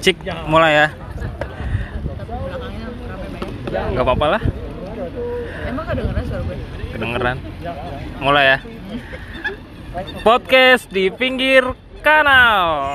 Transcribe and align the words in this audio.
Cik, 0.00 0.16
mulai 0.46 0.72
ya. 0.74 0.86
Gak 3.74 4.04
apa-apa 4.04 4.26
lah, 4.28 4.42
Emang 5.64 5.84
kedengeran 5.88 6.22
suara 6.24 6.42
gue? 6.44 6.56
kedengeran. 6.92 7.36
Mulai 8.20 8.44
ya. 8.46 8.58
Podcast 10.20 10.86
di 10.88 11.08
pinggir 11.08 11.64
kanal. 12.00 12.94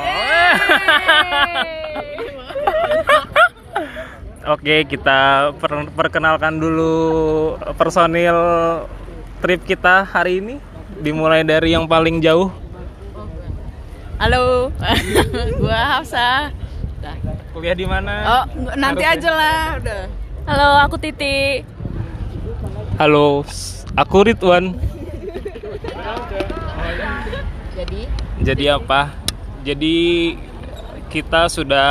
Oke, 4.45 4.87
kita 4.87 5.51
per- 5.55 5.91
perkenalkan 5.91 6.57
dulu 6.57 6.93
personil 7.75 8.37
trip 9.39 9.61
kita 9.63 10.03
hari 10.03 10.39
ini. 10.39 10.55
Dimulai 10.99 11.43
dari 11.43 11.71
yang 11.71 11.85
paling 11.85 12.19
jauh. 12.19 12.51
Halo, 14.19 14.67
gua 15.59 15.79
Hafsa. 15.95 16.51
Dah. 16.99 17.15
Kuliah 17.51 17.71
di 17.73 17.87
mana? 17.87 18.13
Oh, 18.21 18.43
nanti 18.75 18.99
Harusnya. 19.01 19.15
aja 19.17 19.29
lah, 19.31 19.61
udah. 19.79 20.01
Halo, 20.43 20.67
aku 20.83 20.95
Titi. 20.99 21.63
Halo, 22.97 23.47
s- 23.47 23.87
aku 23.95 24.27
Ridwan. 24.27 24.75
Jadi, 27.71 28.01
Jadi 28.41 28.65
apa? 28.67 29.15
Jadi 29.63 29.97
kita 31.07 31.47
sudah 31.47 31.89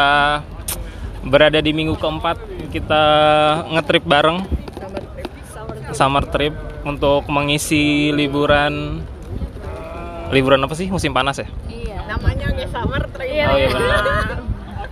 berada 1.23 1.59
di 1.59 1.73
minggu 1.73 1.97
keempat. 1.97 2.37
Kita 2.69 3.03
ngetrip 3.73 4.05
bareng 4.05 4.45
summer 5.91 6.29
trip 6.29 6.53
untuk 6.84 7.25
mengisi 7.27 8.12
liburan 8.12 9.01
liburan 10.29 10.61
apa 10.61 10.77
sih? 10.77 10.92
Musim 10.92 11.17
panas 11.17 11.41
ya? 11.41 11.48
Iya. 12.09 12.17
Namanya 12.17 12.47
kayak 12.57 12.71
summer 12.73 13.03
trip. 13.12 13.45
Oh 13.45 13.57
iya 13.57 13.69
benar. 13.69 14.05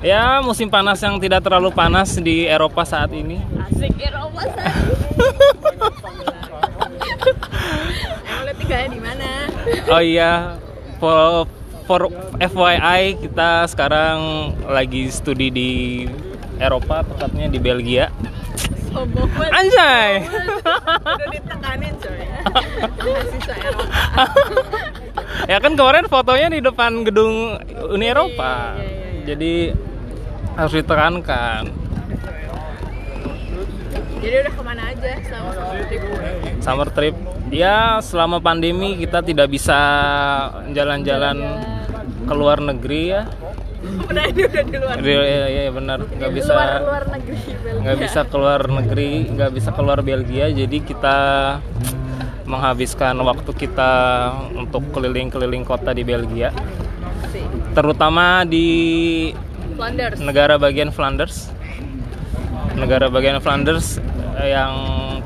Ya, 0.05 0.45
musim 0.45 0.69
panas 0.69 1.01
yang 1.01 1.17
tidak 1.17 1.41
terlalu 1.41 1.73
panas 1.73 2.21
di 2.21 2.45
Eropa 2.45 2.85
saat 2.85 3.09
ini. 3.17 3.41
Asik 3.65 3.97
Eropa. 3.97 4.45
Emang 4.45 6.15
lu 8.45 8.53
tinggalnya 8.61 8.89
di 8.93 9.01
mana? 9.01 9.29
Oh 9.89 10.03
iya, 10.05 10.61
for, 11.01 11.49
for 11.89 12.13
FYI 12.37 13.17
kita 13.25 13.65
sekarang 13.73 14.53
lagi 14.69 15.09
studi 15.09 15.49
di 15.49 15.71
Eropa, 16.61 17.01
tepatnya 17.01 17.49
di 17.49 17.57
Belgia. 17.57 18.13
Sombong 18.93 19.33
banget. 19.33 19.53
Anjay. 19.57 20.11
Udah 21.01 21.29
ditekanin 21.33 21.95
coy. 21.99 22.21
Mahasiswa 23.01 23.55
Eropa. 23.65 25.06
ya 25.53 25.59
kan 25.59 25.73
kemarin 25.75 26.07
fotonya 26.07 26.49
di 26.53 26.61
depan 26.61 27.05
gedung 27.05 27.57
Uni 27.93 28.07
Eropa. 28.07 28.77
Iya, 28.77 28.85
iya, 28.85 28.91
iya. 28.91 29.25
Jadi 29.27 29.55
harus 30.57 30.75
ditekankan. 30.75 31.63
Jadi 34.17 34.35
udah 34.43 34.53
ke 34.59 34.63
mana 34.65 34.83
aja 34.91 35.11
selama 35.23 35.51
summer 35.55 35.85
trip? 35.87 36.03
Summer 36.59 36.89
trip. 36.91 37.17
Ya, 37.47 37.77
selama 38.03 38.39
pandemi 38.43 38.99
kita 38.99 39.23
tidak 39.23 39.47
bisa 39.55 39.79
jalan-jalan 40.75 41.37
ke 42.27 42.35
luar 42.35 42.59
negeri 42.59 43.03
ya. 43.15 43.23
Udah 44.11 44.25
ini 44.27 44.43
udah 44.51 44.63
di 44.67 44.77
luar. 44.83 44.95
Iya, 44.99 45.23
iya, 45.23 45.47
iya, 45.47 45.71
benar. 45.71 45.99
Nggak 46.11 46.33
bisa 46.35 46.53
luar 46.59 46.73
luar 46.83 47.05
negeri 47.07 47.37
Belgia. 47.39 47.81
nggak 47.87 47.97
bisa 48.03 48.21
keluar 48.27 48.61
negeri, 48.67 49.11
nggak 49.31 49.51
bisa 49.55 49.71
keluar 49.71 49.99
Belgia. 50.03 50.47
Jadi 50.51 50.79
kita 50.83 51.19
menghabiskan 52.47 53.19
waktu 53.21 53.51
kita 53.53 53.91
untuk 54.55 54.87
keliling-keliling 54.95 55.67
kota 55.67 55.91
di 55.91 56.07
Belgia, 56.07 56.55
terutama 57.75 58.47
di 58.47 58.69
Flanders. 59.75 60.19
negara 60.23 60.55
bagian 60.57 60.95
Flanders. 60.95 61.51
Negara 62.77 63.09
bagian 63.09 63.41
Flanders 63.41 63.99
eh, 64.39 64.53
yang 64.53 64.73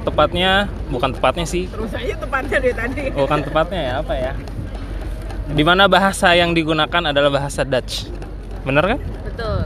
tepatnya 0.00 0.70
bukan 0.88 1.12
tepatnya 1.12 1.45
sih, 1.45 1.68
Terus 1.68 1.92
aja 1.92 2.14
tepatnya 2.17 2.56
dari 2.56 2.72
tadi. 2.72 3.02
bukan 3.12 3.39
tepatnya 3.45 3.80
ya 3.80 3.95
apa 4.00 4.14
ya? 4.16 4.33
Di 5.50 5.62
mana 5.66 5.90
bahasa 5.90 6.30
yang 6.33 6.55
digunakan 6.55 7.02
adalah 7.11 7.28
bahasa 7.28 7.66
Dutch, 7.66 8.06
bener 8.62 8.96
kan? 8.96 8.98
Betul. 9.27 9.61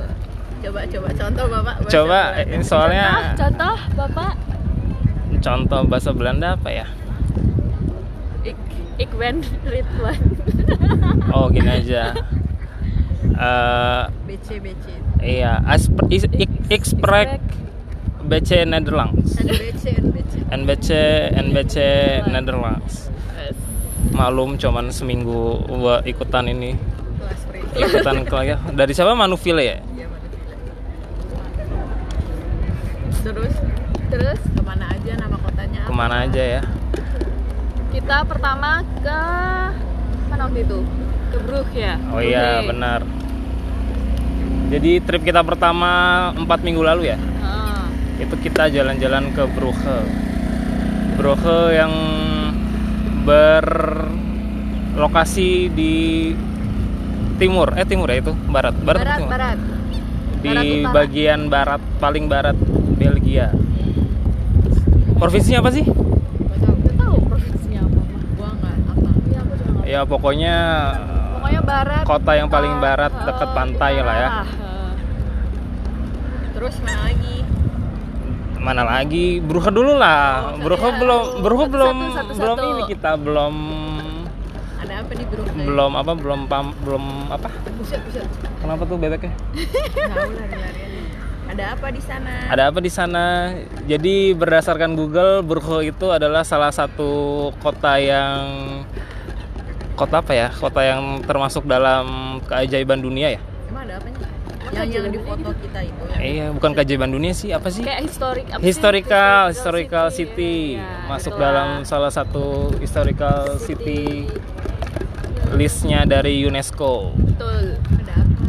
Coba 0.64 0.80
coba 0.88 1.08
contoh 1.12 1.44
Bapak. 1.52 1.74
Coba 1.92 2.20
ini 2.40 2.64
soalnya 2.64 3.36
contoh 3.36 3.76
Bapak. 3.94 4.32
contoh 5.44 5.80
bahasa 5.84 6.10
Belanda 6.16 6.56
apa 6.56 6.72
ya? 6.72 6.86
Ik 8.44 8.56
ik 8.96 9.10
ben 9.16 9.40
Ridwan. 9.64 10.18
Oh 11.34 11.48
gini 11.50 11.66
aja. 11.72 12.12
Eh, 13.34 14.02
BC 14.28 14.48
BC. 14.60 14.86
iya, 15.18 15.58
asp- 15.64 16.06
is- 16.06 16.28
ik- 16.30 16.60
ik 16.68 16.82
spreek 16.84 17.40
BC 18.22 18.62
Nederlands. 18.64 19.40
NBC 19.40 19.84
NBC. 19.98 20.32
NBC 20.52 20.88
NBC 21.34 21.76
Nederlands. 22.28 23.08
Malum 24.12 24.54
cuman 24.54 24.92
seminggu 24.92 25.58
gua 25.66 26.04
ikutan 26.04 26.46
ini. 26.46 26.76
Ikutan 27.74 28.22
ke 28.22 28.36
dari 28.70 28.92
siapa 28.94 29.16
Manufile 29.16 29.64
ya? 29.64 29.78
Iya 29.90 30.06
Terus 33.24 33.54
terus 34.12 34.40
ke 34.46 34.62
mana 34.62 34.84
aja 34.86 35.12
nama 35.16 35.36
kotanya? 35.40 35.80
apa? 35.82 35.88
Ke 35.88 35.92
mana 35.92 36.14
aja 36.22 36.42
ya? 36.44 36.62
Kita 37.94 38.26
pertama 38.26 38.82
ke 38.98 39.20
mana 40.26 40.50
waktu 40.50 40.66
itu? 40.66 40.82
Ke 41.30 41.38
Brugge 41.38 41.78
ya. 41.78 41.94
Oh 42.10 42.18
iya 42.18 42.58
benar. 42.66 43.06
Jadi 44.74 44.98
trip 45.06 45.22
kita 45.22 45.46
pertama 45.46 45.90
empat 46.34 46.66
minggu 46.66 46.82
lalu 46.82 47.14
ya. 47.14 47.18
Ah, 47.38 47.86
Itu 48.18 48.34
kita 48.42 48.66
jalan-jalan 48.66 49.30
ke 49.30 49.46
Brugge. 49.54 50.02
Brugge 51.14 51.78
yang 51.78 51.94
berlokasi 53.24 54.52
di 55.70 56.34
timur, 57.38 57.72
eh 57.74 57.86
timur 57.86 58.10
ya 58.10 58.20
itu, 58.20 58.34
barat, 58.50 58.74
barat, 58.82 59.00
barat 59.02 59.18
timur? 59.18 59.30
barat. 59.30 59.58
di 60.44 60.52
Barat 60.52 60.92
bagian 60.92 61.48
barat 61.48 61.80
paling 61.96 62.28
barat 62.28 62.52
Belgia. 63.00 63.48
Provinsinya 65.16 65.64
apa 65.64 65.72
sih? 65.72 65.88
Gak 65.88 66.60
tahu, 66.60 66.76
gak 66.84 67.00
tahu 67.00 67.16
provinsinya 67.24 67.80
apa 67.80 67.96
mah. 67.96 68.22
Gua 68.36 68.52
nggak 68.52 68.76
apa. 68.92 69.08
Iya 69.24 69.40
aku 69.40 69.52
juga 69.56 69.72
nggak. 69.72 69.83
Ya 69.94 70.02
pokoknya 70.02 70.56
Pokoknya 71.38 71.60
barat. 71.62 72.02
kota 72.02 72.32
yang 72.34 72.48
paling 72.48 72.74
barat 72.78 73.12
Ah, 73.12 73.24
dekat 73.24 73.46
ah, 73.46 73.54
pantai 73.54 73.92
lah 73.98 74.16
ya. 74.16 74.28
ah. 74.32 74.46
Terus 76.50 76.74
mana 76.80 77.00
lagi? 77.04 77.36
Mana 78.56 78.82
lagi? 78.82 79.26
Brugge 79.38 79.70
dulu 79.70 79.92
lah. 79.94 80.50
Oh, 80.50 80.64
Brugge 80.64 80.88
iya. 80.88 80.98
belum 80.98 81.22
Brugge 81.38 81.64
Satu, 81.64 81.74
belum 81.74 81.96
satu, 81.96 82.10
satu, 82.10 82.32
belum 82.34 82.56
satu. 82.56 82.66
ini 82.66 82.82
kita 82.88 83.10
belum 83.16 83.54
Ada 84.76 84.94
apa 84.98 85.12
di 85.12 85.24
Brugge? 85.24 85.52
belum 85.62 85.92
apa 85.94 86.12
belum 86.12 86.40
pam 86.44 86.66
belum 86.80 87.04
apa? 87.30 87.48
Buset, 87.78 88.00
buset. 88.02 88.26
Kenapa 88.58 88.82
tuh 88.82 88.96
bebeknya? 88.96 89.30
Ada 91.44 91.64
apa 91.70 91.86
di 91.88 92.02
sana? 92.02 92.32
Ada 92.50 92.62
apa 92.66 92.78
di 92.80 92.90
sana? 92.90 93.24
Jadi 93.84 94.32
berdasarkan 94.32 94.96
Google, 94.96 95.38
Brugge 95.40 95.86
itu 95.86 96.06
adalah 96.08 96.42
salah 96.42 96.72
satu 96.72 97.12
kota 97.60 97.94
yang 97.94 98.42
kota 99.94 100.20
apa 100.20 100.32
ya? 100.32 100.48
Kota 100.50 100.80
yang 100.80 101.02
termasuk 101.22 101.64
dalam 101.64 102.04
keajaiban 102.44 102.98
dunia 102.98 103.30
ya? 103.30 103.40
Emang 103.66 103.84
ada 103.84 103.96
apanya? 103.96 104.26
Yang 104.74 104.90
yang 104.90 105.06
di 105.08 105.20
foto 105.20 105.50
kita 105.54 105.80
itu. 105.80 106.02
ya? 106.04 106.16
Iya, 106.18 106.46
bukan 106.50 106.70
keajaiban 106.72 107.08
dunia 107.08 107.30
sih, 107.30 107.50
apa 107.50 107.68
sih? 107.68 107.80
Kayak 107.80 108.02
historic 108.04 108.46
apa 108.48 108.58
sih? 108.58 108.66
Historical, 108.66 109.40
historical 109.48 110.06
city, 110.10 110.56
Ya, 110.74 111.06
masuk 111.06 111.32
itulah. 111.32 111.44
dalam 111.46 111.68
salah 111.84 112.10
satu 112.10 112.44
historical 112.78 113.54
city 113.56 114.26
listnya 115.52 116.02
dari 116.02 116.42
UNESCO. 116.42 117.14
Betul. 117.14 117.78
Ada 117.78 118.14
apa? 118.18 118.46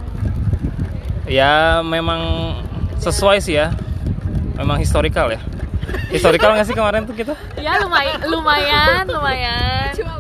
Ya 1.26 1.54
memang 1.82 2.22
sesuai 2.98 3.38
sih 3.40 3.56
ya, 3.56 3.70
memang 4.56 4.78
historical 4.78 5.30
ya. 5.30 5.38
Historical 6.10 6.54
nggak 6.54 6.66
sih 6.66 6.74
kemarin 6.74 7.06
tuh 7.06 7.14
kita? 7.14 7.34
Ya 7.56 7.78
lumayan, 7.78 8.18
lumayan, 8.26 9.04
lumayan. 9.06 9.94
Cuma 9.94 10.15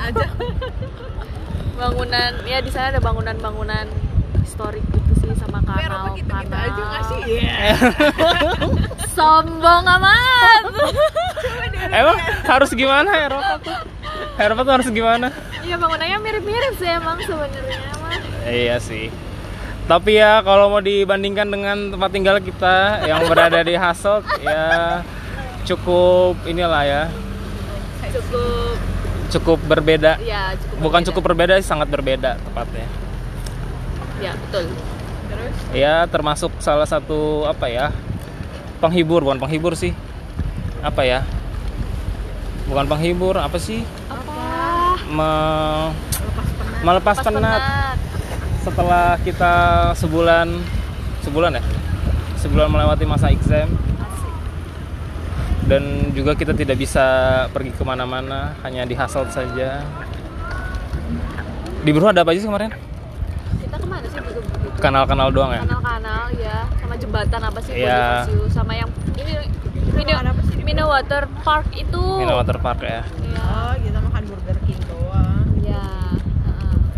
aja. 0.00 0.26
Bangunan, 1.76 2.30
ya 2.48 2.58
di 2.64 2.70
sana 2.72 2.96
ada 2.96 3.00
bangunan-bangunan 3.04 3.86
historik 4.40 4.84
gitu 4.94 5.12
sih 5.20 5.30
sama 5.36 5.60
kanal, 5.60 6.16
gitu-gitu 6.16 6.32
kanal. 6.32 6.64
aja 6.64 6.82
nggak 6.88 7.02
sih? 7.04 7.20
Iya. 7.28 7.56
Sombong 9.16 9.84
amat. 9.84 10.62
Emang 11.92 12.16
harus 12.48 12.70
gimana 12.72 13.10
Eropa 13.20 13.54
tuh? 13.60 13.78
Eropa 14.40 14.60
tuh 14.64 14.72
harus 14.80 14.88
gimana? 14.88 15.28
Iya 15.60 15.76
bangunannya 15.76 16.18
mirip-mirip 16.22 16.72
sih 16.80 16.88
emang 16.88 17.20
sebenarnya. 17.20 17.78
Iya 18.46 18.76
sih. 18.80 19.12
Tapi 19.86 20.18
ya 20.18 20.42
kalau 20.42 20.66
mau 20.66 20.82
dibandingkan 20.82 21.46
dengan 21.46 21.94
tempat 21.94 22.10
tinggal 22.10 22.36
kita 22.42 23.06
yang 23.06 23.22
berada 23.30 23.62
di 23.62 23.78
Hasselt 23.78 24.26
ya 24.42 24.98
cukup 25.62 26.34
inilah 26.46 26.82
ya 26.86 27.02
Cukup 28.10 28.78
cukup 29.36 29.58
berbeda. 29.62 30.16
ya 30.18 30.52
cukup 30.56 30.76
Bukan 30.80 31.00
berbeda. 31.00 31.08
cukup 31.08 31.22
berbeda 31.24 31.52
sangat 31.60 31.88
berbeda 31.88 32.30
tepatnya. 32.38 32.86
Ya, 34.16 34.32
betul. 34.34 34.64
Terus 35.26 35.54
ya 35.72 35.94
termasuk 36.06 36.52
salah 36.58 36.84
satu 36.84 37.44
apa 37.44 37.66
ya 37.66 37.90
penghibur 38.78 39.20
bukan 39.20 39.36
penghibur 39.36 39.72
sih 39.72 39.90
apa 40.80 41.02
ya 41.02 41.20
bukan 42.66 42.86
penghibur 42.86 43.34
apa 43.34 43.56
sih 43.56 43.82
Apa? 44.06 44.32
Me- 45.06 45.90
penat. 45.90 46.82
melepas 46.82 47.16
Pas 47.16 47.26
penat 47.26 47.42
penat. 47.42 47.96
setelah 48.60 49.06
kita 49.20 49.54
sebulan 49.94 50.48
sebulan 51.20 51.58
ya 51.58 51.62
sebulan 52.38 52.68
melewati 52.68 53.04
masa 53.04 53.28
exam. 53.28 53.66
Dan 55.66 55.82
juga 56.14 56.32
kita 56.32 56.54
tidak 56.54 56.78
bisa 56.78 57.04
pergi 57.50 57.74
ke 57.74 57.82
mana-mana 57.82 58.54
hanya 58.62 58.86
di 58.86 58.94
Hasselt 58.94 59.30
saja 59.30 59.82
di 61.82 61.90
Buru 61.90 62.06
ada 62.06 62.22
apa 62.22 62.30
aja 62.30 62.42
sih 62.42 62.46
kemarin 62.46 62.70
Kita 63.56 63.76
ke 63.78 63.86
mana 63.86 64.06
sih 64.06 64.18
begitu? 64.18 64.42
kanal-kanal 64.78 65.28
doang 65.30 65.50
ya 65.50 65.62
Kanal-kanal 65.62 66.22
ya, 66.34 66.58
sama 66.78 66.94
jembatan 66.94 67.40
apa 67.42 67.58
sih 67.62 67.72
Iya. 67.78 68.26
Bonifacio 68.26 68.42
sama 68.50 68.72
yang 68.74 68.90
ini 69.14 69.32
Mino, 69.96 70.14
Mino 70.62 70.84
Water 70.86 71.24
Park 71.40 71.66
itu. 71.72 72.02
Mina 72.20 72.34
Water 72.36 72.58
Park 72.58 72.82
ya 72.82 73.02
Iya. 73.22 73.42
Oh, 73.42 73.74
kita 73.78 73.98
makan 74.02 74.22
Burger 74.26 74.58
King 74.66 74.80
doang. 74.86 75.46
Ya. 75.62 75.82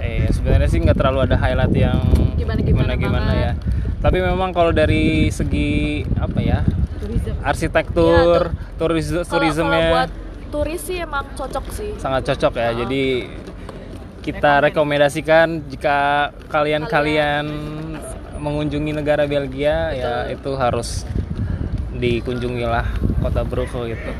heeh. 0.00 0.24
eh 0.24 0.28
sebenarnya 0.32 0.68
sih 0.68 0.80
nggak 0.80 0.96
terlalu 0.96 1.18
ada 1.24 1.36
highlight 1.36 1.72
yang 1.72 2.00
Gimana-gimana 2.36 2.92
gimana 2.96 3.32
ya 3.32 3.52
tapi 3.98 4.22
memang 4.22 4.54
kalau 4.54 4.70
dari 4.70 5.26
segi 5.28 6.06
apa 6.16 6.38
ya 6.38 6.62
Arsitektur 7.40 8.52
turis 8.76 9.06
Kalau- 9.08 9.26
turismenya. 9.26 9.70
Kalau 9.70 9.94
buat 9.94 10.10
turis 10.48 10.80
sih 10.80 10.96
emang 10.98 11.24
cocok 11.32 11.64
sih. 11.70 11.90
sangat 11.96 12.24
cocok 12.26 12.52
ya 12.56 12.68
Oh. 12.68 12.76
jadi 12.80 13.04
kita 14.18 14.52
rekomendasikan 14.62 15.64
jika 15.66 15.98
kalian-kalian 16.48 17.44
mengunjungi 18.36 18.92
negara 18.92 19.24
Belgia 19.24 19.92
ya 19.92 20.12
itu 20.26 20.52
harus 20.54 21.04
dikunjungilah 21.92 22.86
kota 23.18 23.42
Brussels 23.42 23.90
gitu. 23.90 24.10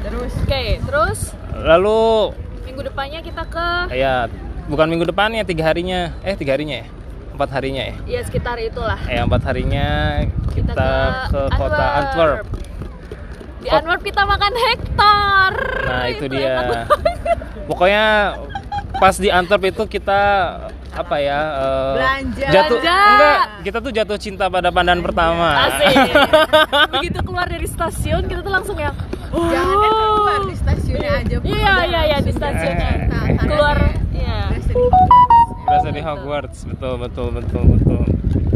Terus 0.00 0.32
Oke, 0.38 0.64
terus? 0.80 1.18
Lalu 1.52 2.32
minggu 2.64 2.82
depannya 2.84 3.20
kita 3.20 3.42
ke? 3.44 3.70
Ya 3.92 4.30
bukan 4.66 4.86
minggu 4.88 5.04
depannya 5.04 5.42
tiga 5.42 5.68
harinya. 5.68 6.14
Eh 6.22 6.34
tiga 6.34 6.54
harinya 6.54 6.82
ya 6.82 6.86
empat 7.36 7.50
harinya 7.52 7.82
ya 7.84 7.94
ya 8.08 8.20
sekitar 8.22 8.56
itulah. 8.58 8.98
eh 9.04 9.20
empat 9.20 9.42
harinya 9.44 9.88
kita, 10.50 10.88
ke, 11.28 11.40
kota 11.52 11.84
Antwerp 11.96 12.46
Di 13.56 13.66
Kot- 13.66 13.76
Antwerp 13.78 14.02
kita 14.02 14.22
makan 14.24 14.52
hektar. 14.56 15.52
nah 15.84 16.02
itu, 16.06 16.24
enak 16.24 16.32
dia 16.32 16.54
pokoknya 17.64 18.04
pas 18.94 19.14
di 19.14 19.28
Antwerp 19.28 19.64
itu 19.66 19.82
kita 19.86 20.20
apa 20.90 21.16
ya 21.18 21.40
eh, 21.52 21.92
Belanja. 21.94 22.46
jatuh 22.48 22.78
Belanja. 22.78 22.96
enggak 23.06 23.38
kita 23.62 23.78
tuh 23.78 23.92
jatuh 23.92 24.16
cinta 24.16 24.44
pada 24.48 24.68
pandangan 24.70 25.02
pertama 25.02 25.48
Asik. 25.62 25.92
Begitu 26.94 27.18
keluar 27.20 27.44
dari 27.44 27.66
stasiun 27.66 28.24
kita 28.24 28.40
tuh 28.40 28.48
langsung 28.50 28.76
yang 28.76 28.96
jangan 29.28 29.76
kan 29.76 29.90
keluar 29.92 30.40
di 30.42 30.56
stasiunnya 30.56 31.10
aja. 31.18 31.36
Iya 31.38 31.74
iya 31.84 32.00
iya 32.06 32.18
di 32.18 32.32
stasiunnya. 32.32 32.88
Eh, 32.88 33.04
Nah, 33.28 33.44
Keluar 33.44 33.76
iya. 34.10 34.40
Berasa 35.66 35.88
di 35.90 36.00
Hogwarts. 36.00 36.58
betul 36.64 36.94
betul 36.96 37.28
betul 37.32 37.62
betul 37.68 38.02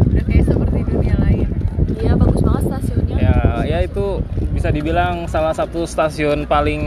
Udah 0.01 0.23
kayak 0.23 0.43
seperti 0.45 0.79
dunia 0.81 1.15
lain. 1.19 1.47
Iya 1.93 2.11
bagus 2.15 2.39
banget 2.41 2.63
stasiunnya. 2.65 3.15
ya 3.17 3.35
ya 3.63 3.77
itu 3.81 4.05
bisa 4.51 4.69
dibilang 4.69 5.27
salah 5.27 5.51
satu 5.51 5.83
stasiun 5.83 6.45
paling 6.45 6.81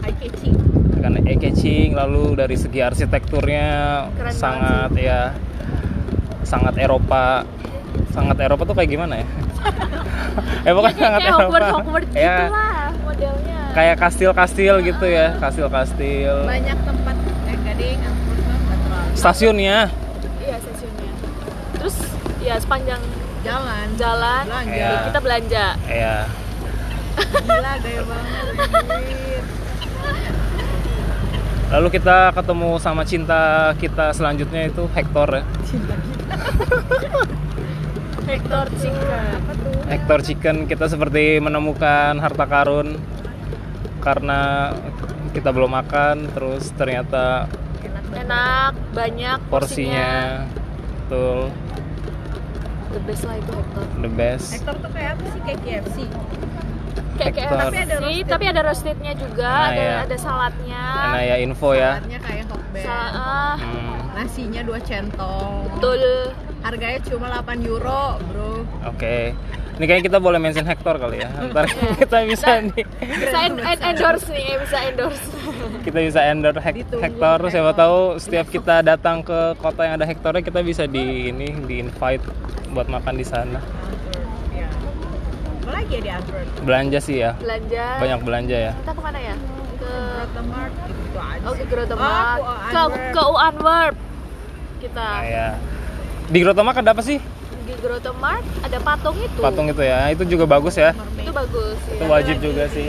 Eye 0.00 0.14
catching. 0.18 0.56
kan 0.98 1.12
eye 1.20 1.36
catching 1.36 1.92
lalu 1.92 2.34
dari 2.34 2.54
segi 2.54 2.80
arsitekturnya 2.80 3.68
Keren 4.12 4.32
sangat 4.32 4.90
ya 4.94 5.34
sangat 6.42 6.74
Eropa 6.76 7.42
sangat 8.10 8.36
Eropa 8.40 8.62
tuh 8.64 8.74
kayak 8.74 8.90
gimana 8.90 9.14
ya 9.16 9.26
eh 10.66 10.72
pokoknya 10.72 10.92
Kayak- 10.92 11.02
sangat 11.02 11.20
kayak 11.20 11.28
Eropa 11.28 11.42
Hogwarts 11.42 11.72
Hogwarts 11.72 12.08
gitu 12.08 12.20
ya 12.20 12.36
lah 12.44 12.88
modelnya. 13.00 13.58
kayak 13.72 13.96
kastil-kastil 13.98 14.74
gitu 14.82 15.06
ya 15.06 15.26
kastil-kastil 15.38 16.34
Banyak 16.44 16.78
tempat 16.82 17.16
eh 17.46 17.56
gading. 17.62 17.98
Stasiunnya 19.14 19.90
Iya 20.38 20.56
stasiunnya. 20.58 21.12
Terus 21.76 21.96
ya 22.40 22.56
sepanjang 22.58 23.00
Jalan. 23.42 23.86
jalan 23.98 24.44
Belanja. 24.46 24.70
Iya. 24.72 24.90
kita 25.04 25.18
belanja. 25.20 25.66
ya 25.84 26.16
Gila 27.12 27.72
gaya 27.78 28.02
banget. 28.02 28.44
lalu 31.68 31.88
kita 31.90 32.16
ketemu 32.30 32.70
sama 32.76 33.02
cinta 33.02 33.42
kita 33.76 34.12
selanjutnya 34.12 34.68
itu 34.68 34.84
Hector 34.92 35.28
ya 35.32 35.44
Hector 38.22 38.66
Chicken. 38.78 39.24
Apa 39.34 39.52
tuh? 39.52 39.72
Hector 39.88 40.18
Chicken 40.22 40.56
kita 40.64 40.86
seperti 40.86 41.40
menemukan 41.40 42.16
harta 42.16 42.44
karun 42.46 42.96
karena 43.98 44.70
kita 45.32 45.50
belum 45.50 45.72
makan 45.72 46.30
terus 46.30 46.70
ternyata 46.72 47.48
Enak 48.14 48.72
banyak 48.92 49.38
porsinya. 49.46 49.48
porsinya 49.48 50.10
betul 51.02 51.40
The 52.88 53.00
best 53.02 53.22
lah 53.24 53.36
itu 53.36 53.52
Hector. 53.54 53.84
the 53.98 54.10
best 54.10 54.46
Hector 54.52 54.74
tuh 54.76 54.90
kayak 54.92 55.10
apa 55.14 55.24
sih 55.26 55.40
kayak 55.42 55.58
KFC? 55.62 55.96
Kayak. 57.14 57.32
KFC, 57.34 57.52
Tapi 57.54 57.76
ada 57.78 57.96
roasted. 57.98 58.26
tapi 58.26 58.44
ada 58.46 58.60
roastednya 58.62 59.12
juga, 59.14 59.48
Nah, 59.48 59.68
ada 59.70 59.82
ya. 59.82 59.96
ada 60.02 60.16
saladnya. 60.18 60.84
nah 61.08 61.22
ya 61.22 61.36
info 61.38 61.68
ya 61.72 61.92
Saladnya 61.94 62.20
kayak 62.20 62.44
hotbed. 62.46 62.82
Sa- 62.82 63.12
ah, 63.14 63.54
Hmm, 63.54 63.96
Nasinya 64.12 64.60
dua 64.62 64.78
centong. 64.78 65.52
betul. 65.72 66.02
Harganya 66.62 67.00
cuma 67.02 67.26
8 67.28 67.58
euro, 67.64 68.04
bro. 68.22 68.62
oke 68.86 69.16
ini 69.72 69.84
kayaknya 69.84 70.04
kita 70.06 70.18
boleh 70.18 70.36
mention 70.36 70.62
Hector 70.62 70.94
kali 70.96 71.16
ya 71.18 71.28
ntar 71.48 71.64
kita 72.00 72.16
bisa 72.24 72.60
nih 72.62 72.84
Bisa 73.00 73.38
en- 73.42 73.58
en- 73.58 73.82
endorse 73.82 74.28
nih, 74.28 74.44
eh, 74.46 74.56
bisa 74.58 74.78
endorse. 74.82 75.24
kita 75.82 75.98
bisa 76.02 76.20
endorse 76.22 76.60
Hec- 76.60 76.78
Ditunggu 76.78 77.02
Hector 77.02 77.38
siapa 77.48 77.70
Hector. 77.70 77.80
tahu 77.80 77.98
setiap 78.16 78.46
kita 78.48 78.74
datang 78.80 79.20
ke 79.20 79.38
kota 79.56 79.80
yang 79.82 79.94
ada 79.96 80.04
Hectornya 80.04 80.40
kita 80.40 80.60
bisa 80.60 80.84
di 80.84 81.04
ini 81.28 81.56
di 81.62 81.80
invite 81.80 82.22
buat 82.70 82.86
makan 82.86 83.14
di 83.14 83.24
sana 83.24 83.58
Antwerp, 83.58 84.28
ya. 84.52 84.68
Apa 85.58 85.70
lagi 85.72 85.92
ya 85.92 86.00
di 86.00 86.10
Antwerp? 86.10 86.46
belanja 86.62 86.98
sih 86.98 87.16
ya 87.18 87.30
Belanja. 87.34 87.84
banyak 87.98 88.20
belanja 88.22 88.56
ya 88.60 88.72
Kita 88.76 88.92
ke 88.92 89.02
mana 89.02 89.18
ya? 89.18 89.34
Ke 89.74 89.92
Grotemart 90.22 90.72
gitu 90.86 91.18
aja. 91.18 91.42
Oh, 91.42 91.52
ke. 91.52 91.64
Grotemark. 91.66 92.38
Oh, 92.38 92.56
ke 92.70 92.82
ke 93.10 93.22
Antwerp. 93.42 93.96
Kita 94.78 95.02
nah, 95.02 95.22
ya 95.22 95.48
di 96.24 96.38
Grotomark 96.38 96.76
ada 96.76 96.90
apa 96.90 97.02
sih 97.02 97.18
di 97.72 97.80
Grotemark 97.80 98.44
ada 98.60 98.78
patung 98.78 99.16
itu. 99.16 99.40
patung 99.40 99.66
itu 99.66 99.80
ya 99.80 100.12
itu 100.12 100.22
juga 100.28 100.44
bagus 100.46 100.76
ya 100.76 100.92
Itu 101.16 101.32
bagus. 101.32 101.78
itu 101.88 102.04
ya. 102.04 102.08
wajib 102.10 102.36
juga 102.38 102.64
sih 102.68 102.88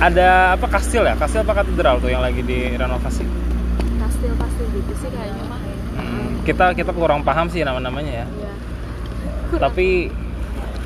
ada 0.00 0.28
apa 0.52 0.66
kastil 0.66 1.04
ya 1.04 1.14
kastil 1.14 1.44
apa 1.44 1.52
katedral 1.54 2.00
tuh 2.00 2.08
yang 2.08 2.20
lagi 2.20 2.40
direnovasi 2.40 3.24
Kastil-kastil 3.94 4.66
gitu 4.72 4.92
sih 4.96 5.08
kayaknya 5.08 5.44
mah. 5.46 5.60
Hmm, 5.94 6.28
kita 6.42 6.72
kita 6.72 6.90
kurang 6.90 7.20
paham 7.20 7.46
sih 7.46 7.60
nama-namanya 7.60 8.24
ya 8.24 8.26
Iya. 8.26 8.52
tapi 9.60 10.08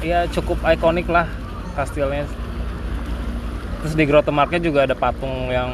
ya 0.00 0.26
cukup 0.28 0.58
ikonik 0.66 1.06
lah 1.06 1.24
kastilnya 1.72 2.26
terus 3.80 3.94
di 3.94 4.04
Grotemarknya 4.04 4.58
juga 4.60 4.84
ada 4.84 4.92
patung 4.92 5.48
yang 5.48 5.70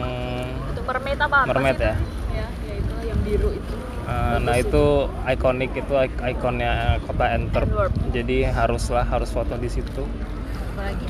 Itu 0.71 0.81
mermaid 0.85 1.19
apa? 1.19 1.39
mermaid 1.45 1.77
ya 1.77 1.97
itu? 1.97 2.05
Ya, 2.31 2.47
ya 2.63 2.75
itulah 2.77 3.03
yang 3.03 3.21
biru 3.25 3.51
itu. 3.51 3.75
Eh, 4.05 4.37
nah 4.39 4.53
itu 4.55 4.85
ikonik 5.27 5.73
itu 5.73 5.95
ik- 5.99 6.21
ikonnya 6.31 6.73
kota 7.01 7.25
Antwerp 7.31 7.65
Antwerp. 7.67 7.93
jadi 8.11 8.53
haruslah 8.53 9.01
harus 9.03 9.29
foto 9.29 9.57
di 9.57 9.67
situ 9.67 10.05
Apa 10.05 10.81
lagi? 10.85 11.09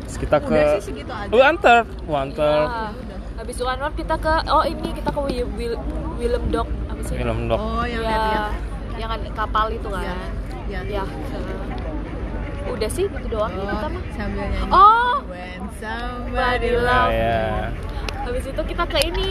terus 0.00 0.16
kita 0.16 0.36
ke 0.38 0.46
Udah 0.48 0.70
sih 0.72 0.84
segitu 0.86 1.10
aja. 1.10 1.28
Oh, 1.28 1.42
Antwerp 1.42 1.86
oh, 2.04 2.14
Antwerp 2.16 2.68
Ya. 2.68 2.88
Habis 3.36 3.54
itu 3.54 3.64
Antwerp 3.64 3.94
kita 3.96 4.14
ke 4.16 4.34
oh 4.46 4.62
ini 4.62 4.88
kita 4.92 5.10
ke 5.10 5.20
Wil- 5.20 5.50
Wil- 5.52 5.82
Willem 6.16 6.44
Dock 6.48 6.68
apa 6.86 7.00
sih? 7.02 7.14
film 7.16 7.38
dok 7.46 7.58
Oh, 7.58 7.82
yang 7.82 8.02
ya, 8.02 8.50
yang 8.96 9.08
kan 9.08 9.20
kapal 9.32 9.66
itu 9.68 9.88
kan. 9.88 10.02
Iya. 10.04 10.16
Ya. 10.68 10.80
Ya. 10.84 11.04
Udah 12.68 12.86
sih 12.88 13.06
gitu 13.08 13.26
doang 13.28 13.50
ya 13.52 13.64
kita 13.64 13.74
Oh, 13.80 13.90
mah. 13.90 14.02
sambil 14.12 14.44
nyanyi. 14.44 14.70
Oh, 14.70 15.14
When 15.24 15.60
Somebody 15.74 16.70
love. 16.72 16.82
Nah, 16.82 17.06
love. 17.08 18.07
Habis 18.28 18.44
itu 18.44 18.62
kita 18.62 18.84
ke 18.84 18.98
ini 19.02 19.30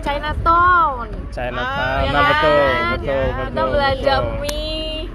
Chinatown. 0.00 1.08
Chinatown 1.28 2.00
ya 2.00 2.10
nah 2.10 2.18
kan? 2.18 2.28
betul 2.30 2.56
betul 2.58 3.04
Ya, 3.04 3.20
betul 3.28 3.44
Kita 3.44 3.62
belanja 3.66 4.14
betul. 4.18 4.40
mie, 4.40 5.08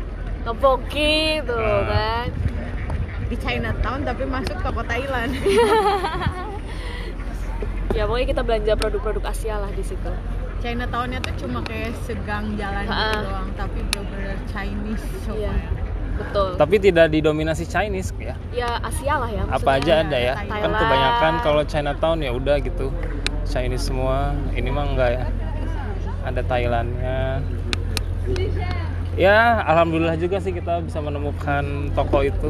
ngepoki 0.44 1.18
tuh 1.44 1.58
Nah. 1.58 1.82
kan. 1.84 2.28
Di 3.24 3.36
Chinatown 3.36 4.00
tapi 4.04 4.24
masuk 4.26 4.58
toko 4.60 4.82
Thailand. 4.84 5.32
Ya 7.94 8.10
pokoknya 8.10 8.26
kita 8.28 8.42
belanja 8.42 8.74
produk-produk 8.74 9.24
Asia 9.24 9.56
lah 9.56 9.70
di 9.70 9.86
situ. 9.86 10.10
Chinatown-nya 10.60 11.22
tuh 11.22 11.34
cuma 11.38 11.62
kayak 11.62 11.94
segang 12.02 12.58
jalan 12.58 12.82
gitu 12.82 12.90
Ha-ha. 12.90 13.22
doang, 13.22 13.50
tapi 13.54 13.80
bener-bener 13.86 14.34
Chinese 14.48 15.06
Iya. 15.06 15.54
semuanya. 15.54 15.70
Betul. 16.14 16.50
tapi 16.56 16.76
tidak 16.78 17.10
didominasi 17.10 17.66
Chinese 17.66 18.14
ya 18.16 18.38
Ya 18.50 18.78
Asia 18.80 19.18
lah 19.18 19.28
ya. 19.28 19.44
apa 19.48 19.70
aja 19.76 19.94
ada 20.02 20.14
ya 20.16 20.34
Thailand. 20.36 20.62
kan 20.62 20.72
kebanyakan 20.78 21.34
kalau 21.42 21.62
Chinatown 21.64 22.18
ya 22.20 22.32
udah 22.32 22.56
gitu 22.60 22.94
Chinese 23.44 23.86
semua 23.86 24.32
ini 24.52 24.70
mah 24.70 24.86
enggak 24.86 25.10
ya 25.12 25.24
ada 26.24 26.42
Thailandnya 26.42 27.42
ya 29.14 29.38
alhamdulillah 29.64 30.16
juga 30.16 30.38
sih 30.38 30.50
kita 30.52 30.82
bisa 30.82 30.98
menemukan 30.98 31.64
toko 31.92 32.22
itu 32.22 32.50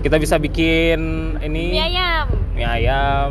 kita 0.00 0.20
bisa 0.20 0.36
bikin 0.36 1.00
ini 1.40 1.72
Mie 1.72 1.84
ayam. 1.88 2.26
mie 2.52 2.66
ayam 2.68 3.30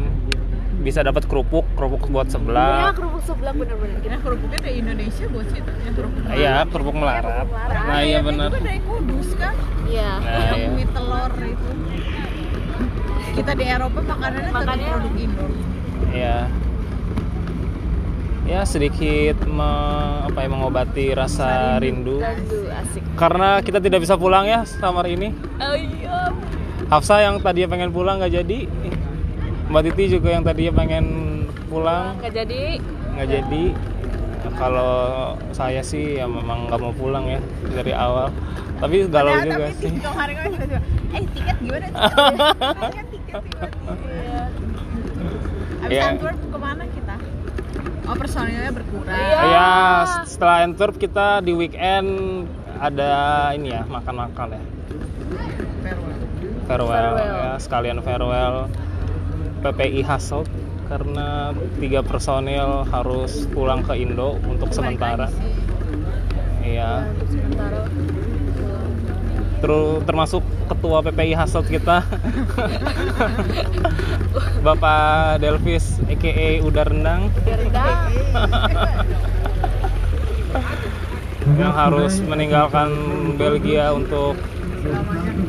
bisa 0.83 0.99
dapat 0.99 1.23
kerupuk 1.23 1.63
kerupuk 1.73 2.05
buat 2.07 2.25
Ya, 2.25 2.33
sebelah 2.33 2.91
kerupuk 2.91 3.23
sebelah 3.23 3.51
bener-bener. 3.51 3.97
Kira 3.99 4.19
kerupuknya 4.19 4.59
dari 4.61 4.75
Indonesia 4.77 5.25
buat 5.27 5.47
situ 5.47 5.71
yang 5.79 5.95
kerupuk. 5.95 6.21
iya 6.33 6.53
kerupuk 6.65 6.93
melarat 6.93 7.47
nah 7.83 7.99
iya 8.01 8.19
benar 8.19 8.47
juga 8.49 8.61
dari 8.61 8.81
Kudus 8.81 9.29
kan? 9.33 9.55
Iya. 9.85 10.11
nah 10.19 10.51
iya 10.51 10.67
mie 10.69 10.87
telur 10.87 11.31
itu. 11.39 11.69
Kita 13.33 13.51
di 13.53 13.65
Eropa 13.65 13.99
makanannya 13.99 14.41
tetap 14.45 14.59
Makannya- 14.61 14.91
produk 14.93 15.13
Indo. 15.17 15.45
iya 16.11 16.37
ya 18.43 18.61
sedikit 18.63 19.39
me- 19.45 19.71
apa 20.25 20.37
ya 20.37 20.49
mengobati 20.49 21.05
rasa 21.11 21.79
rindu 21.79 22.19
Aduh, 22.19 22.67
asik. 22.75 22.99
karena 23.15 23.63
kita 23.63 23.79
tidak 23.79 24.03
bisa 24.03 24.13
pulang 24.13 24.43
ya 24.43 24.67
summer 24.67 25.07
ini 25.07 25.31
Oh 25.57 25.71
iya. 25.73 26.27
Hafsa 26.85 27.23
yang 27.23 27.39
tadinya 27.39 27.71
pengen 27.71 27.89
pulang 27.89 28.19
nggak 28.19 28.35
jadi 28.35 28.67
Mbak 29.73 29.81
Titi 29.89 30.03
juga 30.11 30.29
yang 30.29 30.45
tadinya 30.45 30.73
pengen 30.75 31.05
pulang 31.65 32.13
Nggak 32.21 32.33
jadi. 32.35 32.63
nggak 33.13 33.27
jadi 33.27 33.63
kalau 34.53 34.93
saya 35.49 35.81
sih 35.81 36.17
ya 36.17 36.29
memang 36.29 36.69
nggak 36.69 36.77
mau 36.77 36.93
pulang 36.93 37.25
ya 37.25 37.39
dari 37.71 37.89
awal 37.89 38.29
tapi 38.77 39.07
galau 39.07 39.33
Padahal 39.33 39.47
juga 39.47 39.65
tapi 39.65 39.73
sih 39.75 39.89
hari 40.03 40.33
kan 40.35 40.49
eh 41.09 41.23
tiket 41.27 41.57
gimana 41.57 41.85
tiket? 41.89 43.05
Tiket. 43.09 43.41
Iya. 44.13 44.43
Abis. 45.83 46.01
Antwerp 46.05 46.39
ke 46.43 46.57
mana 46.59 46.83
kita? 46.85 47.15
Oh 48.03 48.15
personilnya 48.15 48.71
berkurang. 48.71 49.15
Iya. 49.15 49.39
ya 49.47 49.69
setelah 50.23 50.57
Antwerp 50.61 50.95
kita 50.97 51.39
di 51.39 51.51
weekend 51.51 52.07
ada 52.77 53.11
ini 53.51 53.71
ya 53.71 53.81
makan-makan 53.83 54.47
ya 54.51 54.61
Farewell. 55.83 56.13
farewell, 56.63 57.13
Farewell. 57.15 57.41
ya 57.41 57.51
sekalian 57.57 57.97
farewell 57.99 58.55
PPI 59.63 60.03
Hasselt 60.03 60.51
karena 60.91 61.55
tiga 61.79 62.03
personil 62.03 62.83
harus 62.91 63.47
pulang 63.49 63.81
ke 63.81 63.95
Indo 63.95 64.35
untuk 64.43 64.75
sementara. 64.75 65.31
iya. 66.61 67.07
Sementara. 67.31 67.87
terus 69.63 70.03
termasuk 70.03 70.43
ketua 70.67 70.99
PPI 71.07 71.39
Hasselt 71.39 71.71
kita. 71.71 72.03
Bapak 74.67 75.39
Delvis 75.39 76.03
EKE 76.11 76.59
Udar 76.59 76.91
Rendang. 76.91 77.31
Yang 81.55 81.73
harus 81.75 82.13
meninggalkan 82.27 82.91
Belgia 83.39 83.95
untuk 83.95 84.35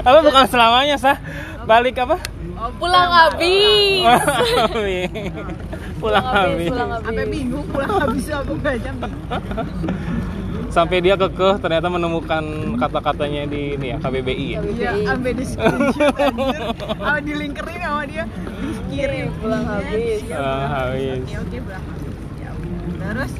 apa 0.00 0.18
bukan 0.20 0.44
selamanya 0.46 0.96
sah 0.96 1.16
balik 1.64 1.96
apa 1.98 2.16
Oh, 2.58 2.66
Pulang 2.74 3.06
habis. 3.06 4.02
pulang 6.00 6.26
habis 6.26 6.68
Pulang 6.68 6.90
Sampai 6.96 7.16
habis. 7.16 7.28
bingung 7.30 7.64
pulang 7.68 7.92
habis 7.96 8.24
aku 8.28 8.52
baca 8.56 8.90
bingung. 8.90 9.12
sampai 10.68 10.98
dia 10.98 11.14
kekeh 11.14 11.54
ternyata 11.56 11.86
menemukan 11.86 12.42
kata-katanya 12.74 13.46
di 13.46 13.72
ini 13.72 13.86
ya 13.88 13.96
KBBI 13.96 14.46
ya 14.48 14.58
Iya, 14.60 14.90
sampai 15.06 15.30
di 15.32 15.44
screenshot 15.44 16.12
anjir. 16.12 16.60
Sama 16.76 17.14
di 17.20 17.32
linkerin 17.32 17.78
sama 17.78 18.02
dia 18.04 18.24
dikirim. 18.58 19.26
Pulang 19.38 19.64
habis. 19.64 20.18
Pulang 20.20 20.68
habis. 20.68 21.18
Oke, 21.20 21.34
oke, 21.38 21.56
pulang 21.62 21.84
habis. 21.84 22.12
Ya 22.36 22.48
udah. 22.52 23.00
Terus 23.08 23.32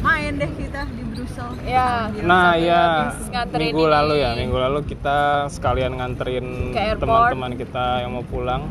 main 0.00 0.32
deh 0.32 0.50
kita 0.50 0.80
di 0.88 1.02
Brussel. 1.06 1.48
Ya. 1.62 2.08
Nah 2.22 2.56
ya 2.56 3.12
minggu 3.50 3.78
ini. 3.78 3.92
lalu 3.92 4.14
ya 4.16 4.30
minggu 4.32 4.56
lalu 4.58 4.80
kita 4.84 5.18
sekalian 5.46 5.96
nganterin 5.96 6.72
teman-teman 6.96 7.52
kita 7.54 8.00
yang 8.00 8.12
mau 8.12 8.24
pulang 8.24 8.64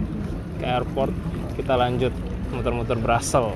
ke 0.58 0.66
airport 0.66 1.14
kita 1.54 1.74
lanjut 1.76 2.14
muter-muter 2.50 2.98
Brussels 2.98 3.54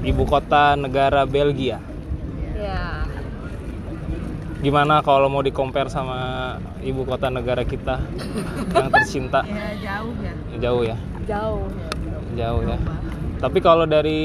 ibu 0.00 0.22
kota 0.24 0.74
negara 0.74 1.24
Belgia 1.24 1.80
Ya. 2.54 3.04
gimana 4.58 5.00
kalau 5.00 5.28
mau 5.28 5.40
di 5.40 5.50
compare 5.50 5.88
sama 5.88 6.54
ibu 6.80 7.02
kota 7.02 7.28
negara 7.28 7.60
kita 7.62 8.00
yang 8.70 8.88
tercinta 8.88 9.42
Ya 9.50 9.68
jauh 9.82 10.14
ya. 10.16 10.34
jauh 10.56 10.82
ya 10.82 10.96
Jauh. 11.26 11.66
jauh 12.32 12.62
ya 12.62 12.78
tapi 13.36 13.58
kalau 13.58 13.84
dari 13.84 14.20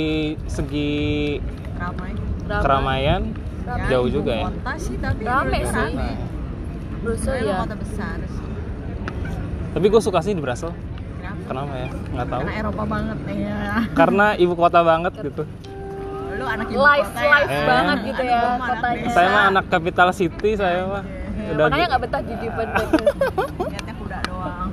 segi 0.46 1.40
Ramai. 1.76 2.12
Ramai. 2.52 2.64
keramaian 2.64 3.22
Ramai. 3.62 3.88
jauh 3.88 4.10
juga 4.10 4.34
ya 4.34 4.48
Kota 4.48 4.74
sih 4.76 4.96
tapi 4.98 5.22
Rame 5.22 5.60
sih. 5.62 5.94
Brussel 7.00 7.36
ya. 7.40 7.58
kota 7.60 7.76
besar 7.76 8.18
sih. 8.22 8.46
tapi 9.70 9.86
gue 9.88 10.02
suka 10.02 10.20
sih 10.20 10.34
di 10.34 10.42
Brussels 10.42 10.74
Kenapa? 11.16 11.46
kenapa 11.46 11.74
ya 11.76 11.88
nggak 12.10 12.28
tahu 12.28 12.42
Karena 12.42 12.54
Eropa 12.58 12.84
banget 12.86 13.18
ya. 13.28 13.60
karena 13.94 14.26
ibu 14.36 14.54
kota 14.54 14.80
banget 14.82 15.14
gitu 15.22 15.44
Lu 16.32 16.46
anak 16.46 16.68
ibu 16.68 16.80
Live 16.80 17.06
kota 17.06 17.20
ya. 17.20 17.30
live 17.32 17.50
Eh. 17.52 17.66
banget 17.66 17.98
gitu 18.06 18.22
ya 18.24 18.40
anak 18.40 18.60
kotanya. 18.66 19.10
saya 19.10 19.28
mah 19.30 19.44
anak 19.50 19.66
capital 19.68 20.10
city 20.12 20.52
saya 20.54 20.82
mah 20.84 21.04
Ya, 21.40 21.56
udah 21.56 21.66
makanya 21.66 21.88
nggak 21.88 22.02
betah 22.04 22.22
jadi 22.22 22.48
bener. 22.52 22.86
Lihatnya 23.64 23.94
kuda 24.02 24.18
doang. 24.22 24.70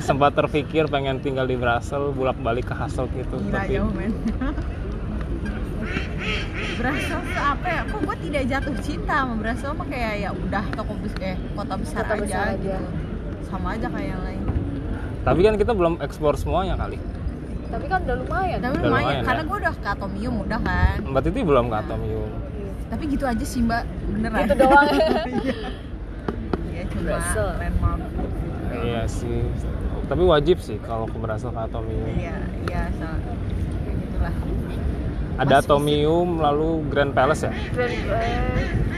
sempat 0.00 0.30
terpikir 0.32 0.84
pengen 0.84 1.16
tinggal 1.18 1.44
di 1.44 1.54
Brussels 1.54 2.12
bolak 2.12 2.34
balik 2.36 2.66
ke 2.66 2.74
Hasselt 2.74 3.06
gitu 3.12 3.38
Gila 3.38 3.52
tapi 3.56 3.74
jauh 3.74 3.90
men. 3.90 4.10
Tuh 6.78 6.94
apa 7.36 7.66
ya? 7.66 7.80
Kok 7.84 8.00
gue 8.00 8.16
tidak 8.22 8.42
jatuh 8.46 8.74
cinta 8.78 9.14
sama 9.18 9.34
Brussels 9.36 9.74
mah 9.74 9.86
kayak 9.86 10.14
ya 10.16 10.30
udah 10.30 10.64
toko 10.72 10.92
eh 11.18 11.34
kota 11.52 11.74
besar 11.74 12.00
Kota 12.00 12.14
aja 12.14 12.22
besar 12.22 12.44
aja. 12.48 12.54
gitu. 12.56 12.86
Sama 13.44 13.68
aja 13.74 13.86
kayak 13.88 14.08
yang 14.08 14.22
lain. 14.22 14.42
tapi 15.18 15.40
kan 15.42 15.54
kita 15.56 15.72
belum 15.72 15.98
ekspor 15.98 16.34
semuanya 16.34 16.78
kali 16.78 16.96
Tapi 17.68 17.84
kan 17.84 18.00
udah 18.00 18.16
lumayan. 18.16 18.58
Tapi 18.58 18.74
Udah 18.74 18.86
lumayan, 18.86 19.04
lumayan, 19.04 19.24
karena 19.26 19.42
ya. 19.42 19.48
gue 19.50 19.58
udah 19.58 19.74
ke 19.74 19.88
Atomium 19.90 20.34
udah 20.40 20.60
kan. 20.62 20.96
mbak 21.04 21.22
Titi 21.22 21.40
belum 21.42 21.64
ke 21.66 21.76
Atomium 21.76 22.30
Tapi 22.88 23.02
gitu 23.06 23.24
aja 23.26 23.44
sih 23.44 23.60
mbak, 23.60 23.82
beneran. 24.08 24.38
Gitu 24.40 24.54
doang. 24.56 24.88
Iya 26.68 26.82
cuma 26.88 27.18
landmark. 27.58 28.00
iya 28.78 29.02
sih 29.04 29.42
tapi 30.06 30.22
wajib 30.22 30.56
sih 30.58 30.78
kalau 30.80 31.04
ke 31.04 31.18
Brussels 31.18 31.50
ke 31.50 31.60
Atomium 31.60 32.06
Iya, 32.08 32.38
iya, 32.64 32.82
so, 32.94 33.04
kayak 33.82 33.96
gitulah. 33.98 34.34
Ada 35.38 35.54
Atomium 35.56 36.28
lalu 36.36 36.82
Grand 36.86 37.10
Palace 37.10 37.46
ya 37.46 37.52
Grand 37.70 37.94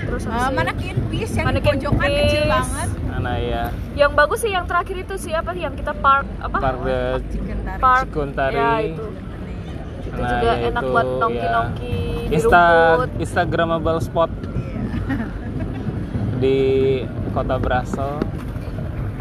terus 0.00 0.22
Eh, 0.22 0.30
apa 0.30 0.40
sih? 0.42 0.54
mana 0.54 0.72
Peace 1.10 1.32
yang 1.32 1.44
di 1.44 1.48
Mannequin 1.52 1.74
pojokan 1.76 2.08
kecil 2.10 2.42
banget. 2.46 2.88
mana 3.04 3.32
ya 3.36 3.64
Yang 3.94 4.12
bagus 4.14 4.38
sih 4.40 4.50
yang 4.50 4.64
terakhir 4.64 4.96
itu 4.98 5.14
sih 5.16 5.32
apa 5.32 5.50
yang 5.52 5.74
kita 5.74 5.92
park 5.92 6.26
apa? 6.40 6.56
Park 6.56 6.78
the. 6.82 7.00
Park. 7.78 8.04
Cikuntari. 8.06 8.56
Ya 8.56 8.70
itu. 8.80 9.06
Itu 10.00 10.16
Nah, 10.16 10.30
juga 10.32 10.48
ya 10.48 10.54
enak 10.66 10.82
itu, 10.82 10.90
buat 10.90 11.06
ya. 11.06 11.16
nongki-nongki 11.20 11.94
di 12.24 12.34
Insta 12.34 12.62
rumput. 12.64 13.10
Instagramable 13.20 14.00
spot 14.00 14.30
di 16.38 16.58
kota 17.30 17.56
Brussels 17.56 18.24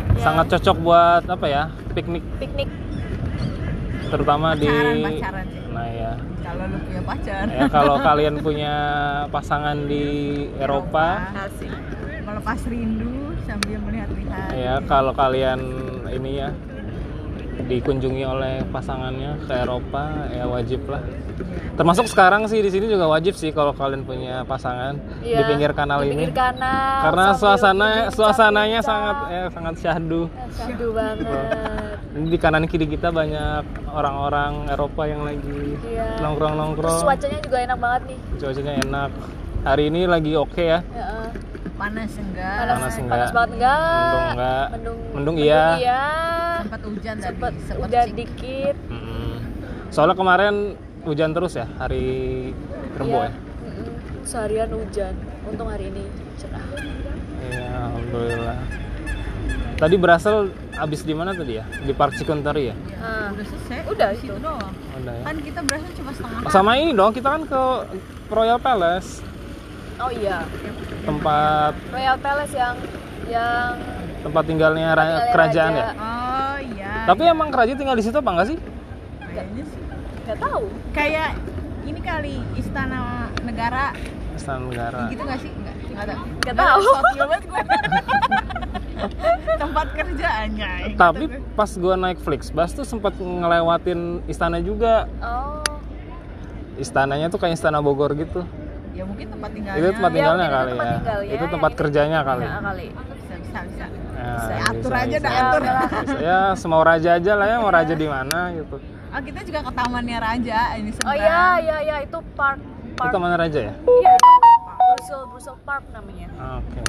Ya. 0.09 0.25
sangat 0.25 0.45
cocok 0.49 0.77
buat 0.79 1.23
apa 1.25 1.45
ya 1.45 1.63
piknik 1.93 2.23
Piknik. 2.35 2.67
terutama 4.09 4.51
di 4.51 4.67
Pacaran, 4.67 4.97
pacaran 4.99 5.45
sih. 5.47 5.61
nah 5.69 5.87
ya 5.87 6.11
Kalau 6.49 6.65
lu 6.65 6.77
punya 6.81 7.01
pacar. 7.05 7.43
ya 7.45 7.63
kalau 7.69 7.95
kalian 8.01 8.35
punya 8.41 8.73
pasangan 9.29 9.77
di 9.85 10.03
Eropa 10.57 11.29
Asik. 11.37 11.69
Melepas 12.25 12.59
rindu 12.65 13.13
sambil 13.45 13.77
melihat-lihat. 13.81 14.49
ya 14.53 14.73
kalau 14.85 15.13
kalian 15.13 15.59
ini 16.09 16.41
ya 16.41 16.49
dikunjungi 17.59 18.23
oleh 18.23 18.63
pasangannya 18.71 19.35
ke 19.45 19.53
Eropa 19.53 20.25
ya 20.31 20.47
wajib 20.47 20.87
lah 20.87 21.03
termasuk 21.75 22.07
sekarang 22.07 22.47
sih 22.47 22.63
di 22.63 22.71
sini 22.71 22.87
juga 22.87 23.05
wajib 23.05 23.35
sih 23.35 23.51
kalau 23.51 23.75
kalian 23.75 24.07
punya 24.07 24.41
pasangan 24.47 24.95
di 25.19 25.35
Iya, 25.35 25.43
pinggir 25.43 25.71
kanal 25.75 26.01
di 26.01 26.11
ini 26.11 26.27
pinggir 26.27 26.33
kanal, 26.33 27.03
karena 27.03 27.25
suasana 27.35 27.87
suasananya 28.09 28.79
sangat 28.79 29.17
ya 29.27 29.43
sangat 29.51 29.73
syahdu 29.79 30.21
Syahdu 30.55 30.87
banget. 30.95 31.88
Ini 32.09 32.25
di 32.27 32.37
kanan 32.37 32.65
kiri 32.65 32.85
kita 32.85 33.09
banyak 33.09 33.61
orang-orang 33.87 34.65
Eropa 34.67 35.05
yang 35.05 35.21
lagi 35.21 35.77
Iya. 35.83 36.17
nongkrong 36.17 36.51
Terus 36.51 36.61
nongkrong 36.65 36.99
cuacanya 37.03 37.39
juga 37.39 37.57
enak 37.61 37.77
banget 37.77 38.01
nih. 38.07 38.19
cuacanya 38.35 38.73
enak 38.79 39.09
hari 39.61 39.83
ini 39.85 40.01
lagi 40.03 40.31
oke 40.35 40.57
ya 40.57 40.79
Ya, 40.89 41.05
eh. 41.21 41.29
Panas 41.71 42.11
enggak? 42.13 42.55
panas, 42.57 42.75
Panas 42.75 42.95
enggak. 42.97 43.11
panas 43.13 43.29
banget 43.31 43.51
enggak? 43.53 43.79
Mendung 43.79 44.27
enggak. 44.27 44.65
Mendung, 44.69 44.99
Mendung 45.13 45.35
iya. 45.37 45.63
iya. 45.77 46.01
Sempat 46.59 46.81
hujan 46.83 47.15
tadi. 47.15 47.25
Sempat 47.25 47.53
sempat 47.61 47.85
udah 47.85 48.03
sih. 48.03 48.13
dikit. 48.15 48.75
Mm-mm. 48.89 49.31
soalnya 49.89 50.13
kemarin 50.13 50.55
hujan 51.01 51.29
terus 51.31 51.53
ya 51.55 51.65
hari 51.75 52.05
Rebo 52.93 53.17
ya 53.17 53.21
Iya. 53.21 53.31
Mm-mm. 53.63 53.93
Seharian 54.23 54.69
hujan. 54.71 55.13
Untung 55.43 55.67
hari 55.67 55.85
ini 55.87 56.03
cerah. 56.35 56.65
Iya, 57.43 57.65
alhamdulillah. 57.87 58.57
Tadi 59.75 59.95
Brussels 59.95 60.49
abis 60.79 61.01
di 61.01 61.11
mana 61.11 61.31
tadi 61.31 61.55
ya? 61.55 61.65
Di 61.77 61.91
Park 61.91 62.15
Cikuntari 62.15 62.63
ya? 62.67 62.75
Ah, 62.97 63.29
udah 63.29 63.45
selesai? 63.45 63.79
Udah, 63.85 64.09
itu. 64.11 64.33
doang? 64.35 64.71
Udah 64.95 65.13
ya. 65.13 65.23
Kan 65.23 65.35
kita 65.39 65.59
berasa 65.61 65.87
cuma 65.93 66.11
setengah 66.11 66.39
Oh, 66.41 66.49
sama 66.49 66.71
ini 66.75 66.91
dong 66.91 67.11
kita 67.11 67.29
kan 67.29 67.41
ke 67.43 67.61
Royal 68.27 68.57
Palace. 68.57 69.21
Oh 69.97 70.09
iya. 70.09 70.43
Tempat 71.03 71.73
Royal 71.89 72.17
Palace 72.17 72.53
yang 72.53 72.75
yang 73.25 73.75
tempat 74.19 74.43
tinggalnya 74.43 74.87
ra- 74.89 75.03
tinggalnya 75.03 75.31
kerajaan 75.31 75.71
raja. 75.71 75.81
ya? 75.81 75.89
Oh 75.95 76.57
iya. 76.69 76.93
Tapi 77.05 77.21
emang 77.25 77.49
kerajaan 77.49 77.77
tinggal 77.77 77.93
di 77.93 78.03
situ 78.03 78.15
apa 78.15 78.29
enggak 78.29 78.47
sih? 78.47 78.57
Kayaknya 79.21 79.63
sih. 79.65 79.81
Nggak 80.23 80.37
tahu. 80.39 80.63
Kayak 80.91 81.29
ini 81.83 81.99
kali 81.99 82.35
istana 82.55 82.99
negara. 83.41 83.91
Istana 84.33 84.63
Negara. 84.65 85.01
Gitu 85.07 85.21
nggak 85.21 85.39
sih? 85.39 85.51
Nggak. 85.53 85.75
Nggak 85.89 86.05
tahu. 86.07 86.25
Nggak 86.39 86.55
tahu. 86.55 86.83
Banget 87.19 87.41
gue 87.43 87.61
tempat 89.55 89.87
kerjaannya 89.91 90.71
tapi 90.93 91.23
pas 91.53 91.71
gua 91.73 91.95
naik 91.95 92.19
Flixbus 92.19 92.71
tuh 92.73 92.83
sempat 92.83 93.15
ngelewatin 93.15 93.99
istana 94.25 94.59
juga. 94.59 95.07
Oh. 95.19 95.59
Istananya 96.75 97.27
tuh 97.27 97.37
kayak 97.37 97.55
istana 97.55 97.79
Bogor 97.79 98.13
gitu. 98.13 98.47
Ya 98.91 99.03
mungkin 99.03 99.27
tempat 99.29 99.49
tinggalnya. 99.51 99.79
Itu 99.79 99.87
tempat 99.93 100.09
Ya, 100.09 100.15
tinggalnya 100.15 100.45
itu 100.45 100.53
kali 100.53 100.69
tempat 100.69 100.85
ya. 100.85 100.95
tinggalnya, 100.95 101.27
itu 101.27 101.35
yang 101.39 101.51
tempat 101.51 101.71
ini- 101.71 101.79
kerjanya 101.79 102.19
kali. 102.21 102.45
Kali. 102.45 102.87
Bisa 102.89 103.35
bisa 103.35 103.59
bisa. 103.65 103.85
Ya, 104.15 104.33
Saya 104.37 104.61
atur 104.65 104.91
bisa, 104.91 104.99
aja 104.99 105.07
bisa. 105.09 105.19
dah 105.19 105.31
Ya, 105.31 105.39
atur. 105.41 105.61
udahlah. 105.61 105.89
ya 106.19 106.39
semau 106.53 106.81
raja 106.81 107.09
aja 107.13 107.31
lah 107.33 107.45
ya 107.45 107.57
mau 107.57 107.71
raja 107.71 107.93
di 107.93 108.07
mana 108.07 108.39
gitu. 108.53 108.75
Ah 109.09 109.19
kita 109.19 109.39
juga 109.41 109.59
ke 109.61 109.71
tamannya 109.73 110.17
raja 110.17 110.59
ini 110.75 110.89
oh 110.89 110.95
seberang 110.95 111.17
iya 111.17 111.41
iya 111.57 111.77
iya 111.81 111.95
itu 111.99 112.19
park 112.33 112.59
itu 112.59 112.93
park. 112.95 113.11
Mana 113.15 113.35
raja 113.35 113.59
ya? 113.61 113.73
Iya 113.73 114.11
itu 114.13 114.29
Brussels 114.77 115.25
Brussels 115.27 115.61
Park 115.63 115.83
namanya. 115.89 116.27
Oke 116.57 116.79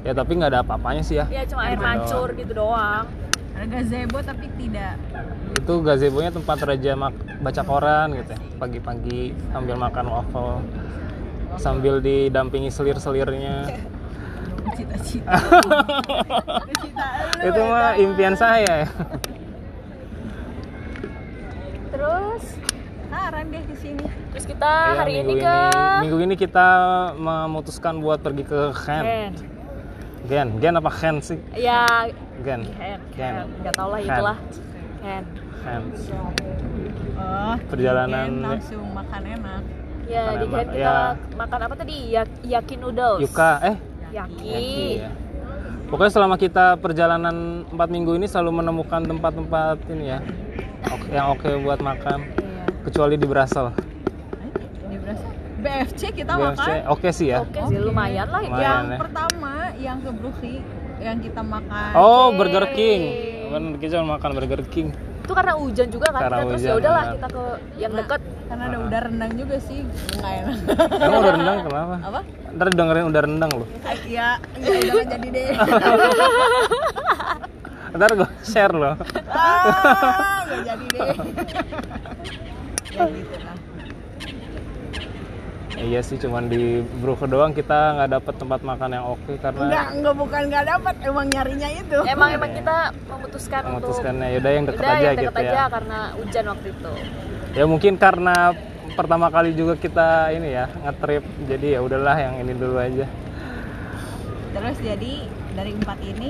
ya 0.00 0.12
tapi 0.12 0.30
nggak 0.34 0.50
ada 0.50 0.60
apa-apanya 0.62 1.02
sih 1.02 1.16
ya. 1.16 1.26
Ya 1.28 1.42
cuma 1.44 1.64
air 1.64 1.74
Gitu. 1.74 1.84
mancur 1.84 2.28
doang. 2.28 2.38
gitu 2.38 2.52
doang. 2.54 3.04
Ada 3.52 3.66
gazebo 3.68 4.18
tapi 4.20 4.46
tidak. 4.54 4.94
Itu 5.52 5.72
gazebo-nya 5.80 6.30
tempat 6.30 6.58
raja 6.60 6.92
mak- 6.94 7.18
baca 7.36 7.62
koran 7.62 8.08
gitu 8.14 8.30
ya. 8.30 8.38
Pagi-pagi 8.56 9.20
sambil 9.48 9.74
makan 9.76 10.06
waffle. 10.08 10.62
Sambil 11.56 11.98
didampingi 11.98 12.68
selir-selirnya. 12.68 13.66
Cita-cita. 14.70 15.32
Itu 17.48 17.60
mah 17.64 17.96
impian 17.96 18.34
saya 18.34 18.86
ya. 18.86 18.88
Terus? 21.88 22.44
Saran 23.08 23.46
deh 23.48 23.64
di 23.64 23.76
sini. 23.76 24.04
Terus 24.30 24.44
kita 24.46 24.70
Iya, 24.70 24.94
hari 24.94 25.12
minggu 25.16 25.32
ini 25.32 25.40
ke 25.40 25.56
minggu 25.98 26.18
ini 26.20 26.34
kita 26.36 26.68
memutuskan 27.16 27.98
buat 27.98 28.20
pergi 28.20 28.44
ke 28.44 28.60
Gen 28.76 29.02
Ken 29.02 29.32
Gen. 30.28 30.48
Gen 30.58 30.74
apa 30.76 30.90
Gen 30.92 31.16
sih? 31.18 31.38
Ya 31.56 31.84
Gen. 32.38 32.60
Ken 32.68 33.00
Ken. 33.10 33.34
Ken 33.34 33.34
nggak 33.58 33.74
tahu 33.74 33.88
lah 33.88 33.98
Ken. 33.98 34.08
itulah. 34.10 34.36
Ken 35.00 35.24
Gen. 35.58 35.82
Oh 37.18 37.54
Perjalanan- 37.66 38.28
weekend 38.30 38.46
langsung 38.46 38.84
makan 38.92 39.22
enak. 39.26 39.62
Ya 40.06 40.24
Makan 40.24 40.36
di 40.38 40.46
enak, 40.46 40.66
kita 40.70 40.76
ya. 40.78 40.94
makan 41.34 41.58
apa 41.60 41.74
tadi? 41.74 41.96
Ya 42.08 42.22
yaki 42.42 42.74
noodles. 42.76 43.20
Yuka 43.20 43.50
eh? 43.62 43.76
Yaki, 44.08 44.46
Yaki, 44.46 44.88
ya. 44.98 45.10
Pokoknya 45.84 46.12
selama 46.12 46.36
kita 46.36 46.76
perjalanan 46.76 47.36
4 47.66 47.88
minggu 47.88 48.12
ini 48.14 48.24
selalu 48.24 48.60
menemukan 48.60 49.00
tempat-tempat 49.02 49.76
ini 49.88 50.04
ya 50.06 50.20
oke- 50.86 51.10
yang 51.10 51.26
oke 51.30 51.48
buat 51.58 51.80
makan. 51.80 52.18
Iya. 52.24 52.64
kecuali 52.80 53.16
di 53.16 53.26
Brussels. 53.26 53.72
BFC 55.58 56.02
kita 56.12 56.32
BFC 56.32 56.58
makan 56.60 56.86
oke 56.88 57.08
sih 57.10 57.26
ya. 57.28 57.38
oke 57.40 57.58
sih 57.60 57.74
Oke. 57.74 57.82
lumayan 57.82 58.26
lah 58.26 58.40
Lumayan. 58.40 58.62
yang 58.62 58.84
ya. 58.86 58.96
pertama 58.96 59.52
yang 59.76 59.98
ke 59.98 60.10
Brooklyn 60.10 60.62
yang 60.98 61.18
kita 61.18 61.40
makan 61.40 61.90
Oh. 61.92 62.30
Burger 62.32 62.66
King. 62.70 63.02
Bener 63.48 63.72
kita 63.76 63.90
cuma 63.96 64.16
makan 64.16 64.30
Burger 64.32 64.62
King. 64.64 64.90
itu 65.20 65.30
karena 65.30 65.54
hujan 65.54 65.86
juga 65.88 66.08
kan 66.08 66.20
Karena 66.22 66.32
kita 66.32 66.48
terus 66.48 66.56
hujan, 66.58 66.70
ya 66.70 66.74
udahlah 66.74 67.04
kita 67.12 67.26
ke 67.28 67.44
yang 67.76 67.92
Nah, 67.92 67.98
dekat 68.00 68.20
karena 68.48 68.64
ada 68.64 68.78
udah 68.80 69.00
rendang 69.02 69.32
juga 69.36 69.56
sih 69.60 69.78
nggak 69.84 70.32
enak 70.32 70.56
Emang 70.98 71.20
udah 71.20 71.32
rendang 71.34 71.58
kenapa? 71.62 71.96
apa 72.00 72.20
Ntar 72.48 72.66
dengerin 72.72 73.06
udah 73.06 73.22
rendang 73.22 73.50
loh. 73.52 73.68
ya 74.08 74.40
ya 74.56 74.76
udah 74.80 74.88
nggak 74.88 75.06
jadi 75.12 75.28
deh 75.28 75.48
Ntar 77.90 78.10
gue 78.14 78.28
share 78.42 78.72
loh. 78.72 78.94
ah 79.28 80.40
nggak 80.44 80.60
jadi 80.64 80.86
deh 80.88 81.00
ya 82.88 83.04
gitu 83.06 83.36
lah 83.38 83.56
Iya 85.78 86.00
sih 86.02 86.18
cuman 86.18 86.46
di 86.46 86.62
Brooke 86.98 87.24
doang 87.24 87.54
kita 87.54 87.94
nggak 87.94 88.10
dapet 88.10 88.34
tempat 88.34 88.60
makan 88.60 88.88
yang 88.90 89.06
oke 89.08 89.32
karena 89.38 89.88
enggak 89.88 90.14
bukan 90.14 90.40
enggak 90.50 90.64
dapat, 90.66 90.94
emang 91.00 91.26
nyarinya 91.26 91.68
itu. 91.70 91.98
emang 92.04 92.30
emang 92.34 92.50
kita 92.52 92.76
memutuskan 93.06 93.60
untuk 93.62 93.72
memutuskannya 93.94 94.26
yaudah 94.34 94.52
yang 94.52 94.64
deket 94.66 94.80
udah 94.80 94.90
aja 94.90 94.98
yang 94.98 95.14
deket 95.14 95.26
gitu 95.28 95.38
aja 95.40 95.54
ya. 95.54 95.64
karena 95.70 95.98
hujan 96.14 96.44
waktu 96.46 96.68
itu 96.68 96.92
Ya 97.48 97.64
mungkin 97.64 97.92
karena 97.96 98.36
pertama 98.92 99.26
kali 99.30 99.50
juga 99.54 99.74
kita 99.74 100.08
ini 100.30 100.48
ya 100.52 100.66
ngetrip 100.82 101.22
jadi 101.46 101.66
ya 101.74 101.80
udahlah 101.80 102.16
yang 102.18 102.34
ini 102.38 102.52
dulu 102.52 102.76
aja. 102.76 103.06
Terus 104.50 104.76
jadi 104.78 105.12
dari 105.54 105.70
empat 105.72 105.98
ini 106.02 106.28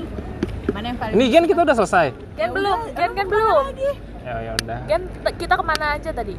mana 0.69 0.85
yang 0.87 0.97
paling 0.97 1.13
Ini 1.17 1.25
Gen 1.27 1.45
kita 1.45 1.61
udah 1.63 1.75
selesai. 1.75 2.07
kan 2.13 2.37
Ya 2.37 2.47
belum 2.47 2.77
udah, 2.85 2.93
kan 2.93 3.09
kan 3.17 3.25
belum 3.25 3.57
lagi? 3.65 3.91
Ya 4.21 4.33
ya 4.39 4.51
udah. 4.55 4.79
kan 4.85 5.01
t- 5.01 5.35
kita 5.37 5.53
ke 5.57 5.63
mana 5.65 5.85
aja 5.97 6.09
tadi 6.11 6.35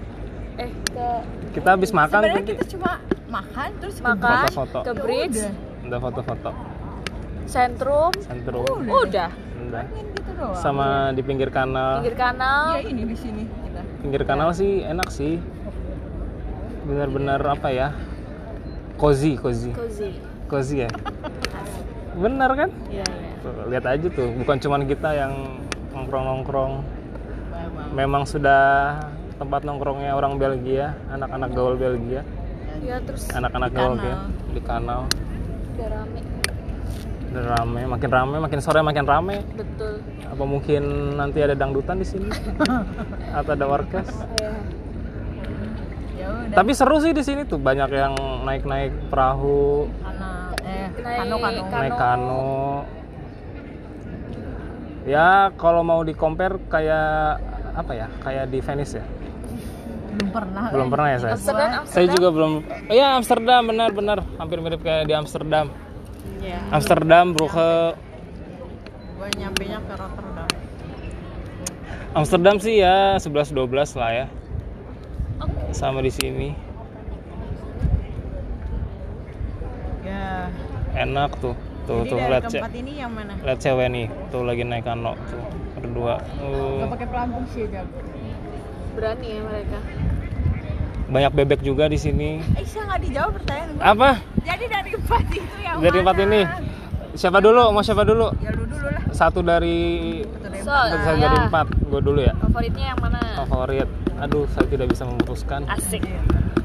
eh 0.56 0.70
ke 0.86 1.08
Kita 1.50 1.68
habis 1.74 1.90
makan 1.90 2.20
Sebenarnya 2.22 2.42
tadi 2.42 2.52
kita 2.54 2.64
cuma 2.78 2.92
makan 3.26 3.68
terus 3.82 3.96
ke 3.98 4.04
makan 4.06 4.46
Foto-foto. 4.50 4.78
ke 4.86 4.92
bridge 4.94 5.38
Ya 5.38 5.50
udah 5.90 5.98
foto-foto 5.98 6.50
sentrum 7.50 8.12
sentrum. 8.22 8.62
Udah. 8.62 8.94
udah 9.02 9.30
Udah. 9.60 9.84
Main 9.90 10.06
gitu 10.14 10.30
doang. 10.38 10.56
Sama 10.56 11.10
di 11.12 11.20
pinggir 11.20 11.50
kanal. 11.50 12.00
pinggir 12.00 12.16
kanal 12.16 12.78
Iya 12.78 12.88
ini 12.88 13.02
di 13.04 13.16
sini 13.18 13.42
kita. 13.44 13.82
Pinggir 14.00 14.22
kanal 14.24 14.48
sih 14.54 14.82
enak 14.82 15.08
sih. 15.10 15.36
Benar-benar 16.86 17.42
apa 17.44 17.68
ya? 17.70 17.92
Cozy, 18.96 19.36
cozy. 19.36 19.70
cozy 19.74 20.16
Cozy 20.46 20.76
ya. 20.86 20.90
Bener 22.16 22.50
kan? 22.54 22.70
iya 22.90 23.06
iya 23.06 23.30
Tuh, 23.40 23.52
lihat 23.72 23.84
aja 23.88 24.06
tuh, 24.12 24.28
bukan 24.36 24.56
cuman 24.60 24.82
kita 24.84 25.08
yang 25.16 25.32
nongkrong-nongkrong. 25.96 26.84
Bawang. 26.84 27.88
Memang 27.96 28.22
sudah 28.28 28.98
tempat 29.40 29.64
nongkrongnya 29.64 30.12
orang 30.12 30.36
Belgia, 30.36 30.92
anak-anak 31.08 31.50
gaul 31.56 31.74
Belgia, 31.80 32.20
ya 32.84 33.00
terus 33.00 33.24
anak-anak 33.32 33.72
gaul 33.72 33.96
kanal. 33.96 34.04
ya, 34.04 34.16
di 34.52 34.60
kanal. 34.60 35.00
udah 35.80 35.88
rame 35.88 36.20
Udah 37.30 37.44
rame, 37.56 37.80
makin 37.86 38.10
rame, 38.10 38.36
makin 38.42 38.58
sore 38.60 38.82
makin 38.82 39.06
rame. 39.06 39.40
betul 39.54 40.02
Apa 40.28 40.44
mungkin 40.44 40.82
nanti 41.14 41.38
ada 41.40 41.54
dangdutan 41.54 41.96
di 41.96 42.06
sini? 42.06 42.26
Atau 43.38 43.54
ada 43.54 43.64
orkes? 43.64 44.10
Iya. 44.36 44.52
Ya. 46.20 46.28
Tapi 46.52 46.74
seru 46.74 46.98
sih 47.00 47.14
di 47.14 47.22
sini 47.24 47.46
tuh, 47.46 47.56
banyak 47.56 47.86
yang 47.94 48.12
naik-naik 48.44 48.92
perahu, 49.08 49.86
eh 50.66 50.90
Naik 51.00 51.16
kano 51.16 51.36
kano. 51.38 51.60
kano. 51.64 51.80
naik 51.80 51.94
kano. 51.96 52.48
Ya, 55.08 55.48
kalau 55.56 55.80
mau 55.80 56.04
di 56.04 56.12
compare 56.12 56.60
kayak 56.68 57.40
apa 57.72 57.92
ya? 57.96 58.06
Kayak 58.20 58.52
di 58.52 58.58
Venice 58.60 59.00
ya? 59.00 59.04
Belum 60.10 60.28
pernah. 60.34 60.64
Belum 60.74 60.88
eh. 60.88 60.92
pernah 60.92 61.08
ya 61.08 61.18
saya. 61.18 61.32
Amsterdam 61.36 61.68
Saya 61.70 61.80
Amsterdam 61.80 62.14
juga 62.14 62.28
belum. 62.34 62.52
Oh, 62.64 62.94
ya 62.94 63.06
Amsterdam 63.14 63.62
benar-benar 63.66 64.18
hampir 64.38 64.58
mirip 64.58 64.80
kayak 64.82 65.04
di 65.06 65.14
Amsterdam. 65.14 65.66
Iya. 66.40 66.58
Amsterdam, 66.72 67.24
Brugge, 67.36 67.94
Gue 69.20 69.28
nyampe 69.36 69.62
nya 69.68 69.78
ke 69.84 69.94
Rotterdam. 70.00 70.48
Amsterdam 72.16 72.56
sih 72.56 72.80
ya 72.80 73.20
11 73.20 73.52
12 73.52 74.00
lah 74.00 74.10
ya. 74.10 74.26
Sama 75.76 76.00
di 76.00 76.08
sini. 76.08 76.48
Ya. 80.02 80.48
Enak 80.96 81.36
tuh. 81.38 81.54
Tuh 81.88 82.06
Jadi 82.06 82.10
tuh 82.12 82.18
lihat 82.22 82.44
cewek. 82.46 82.72
ini 82.76 82.92
yang 83.02 83.12
mana? 83.12 83.34
Lihat 83.40 83.58
cewek 83.58 83.86
nih, 83.90 84.06
tuh 84.30 84.42
lagi 84.46 84.62
naik 84.62 84.84
kano 84.86 85.16
tuh 85.26 85.42
berdua. 85.80 86.22
Uh, 86.38 86.84
Gak 86.86 86.92
pakai 86.94 87.08
pelampung 87.08 87.44
sih 87.50 87.66
jago. 87.66 87.98
Berani 88.90 89.26
ya 89.30 89.40
mereka 89.42 89.78
banyak 91.10 91.32
bebek 91.34 91.60
juga 91.60 91.90
di 91.90 91.98
sini. 91.98 92.38
Eh, 92.54 92.62
saya 92.62 92.86
nggak 92.86 93.00
dijawab 93.02 93.30
pertanyaan 93.34 93.68
gue. 93.68 93.82
Apa? 93.82 94.10
Jadi 94.40 94.64
dari 94.64 94.90
empat 94.94 95.24
itu 95.28 95.56
yang 95.58 95.76
Dari 95.76 95.90
mana? 95.92 96.02
empat 96.06 96.16
ini. 96.22 96.40
Siapa 97.12 97.38
dulu? 97.40 97.62
Mau 97.68 97.82
siapa 97.82 98.02
dulu? 98.04 98.30
Ya 98.38 98.50
lu 98.54 98.62
dulu 98.62 98.86
lah. 98.86 99.02
Satu 99.10 99.42
dari 99.42 99.78
Satu 100.22 100.62
so 100.62 100.70
empat. 100.70 101.02
saya 101.02 101.16
ya, 101.16 101.22
dari 101.26 101.38
empat. 101.42 101.66
Gue 101.82 101.98
dulu 101.98 102.20
ya. 102.22 102.30
favoritnya 102.38 102.86
yang 102.94 103.00
mana 103.02 103.18
Favorit. 103.42 103.88
Aduh, 104.20 104.46
saya 104.52 104.66
tidak 104.68 104.86
bisa 104.86 105.02
memutuskan. 105.02 105.66
asik 105.66 106.06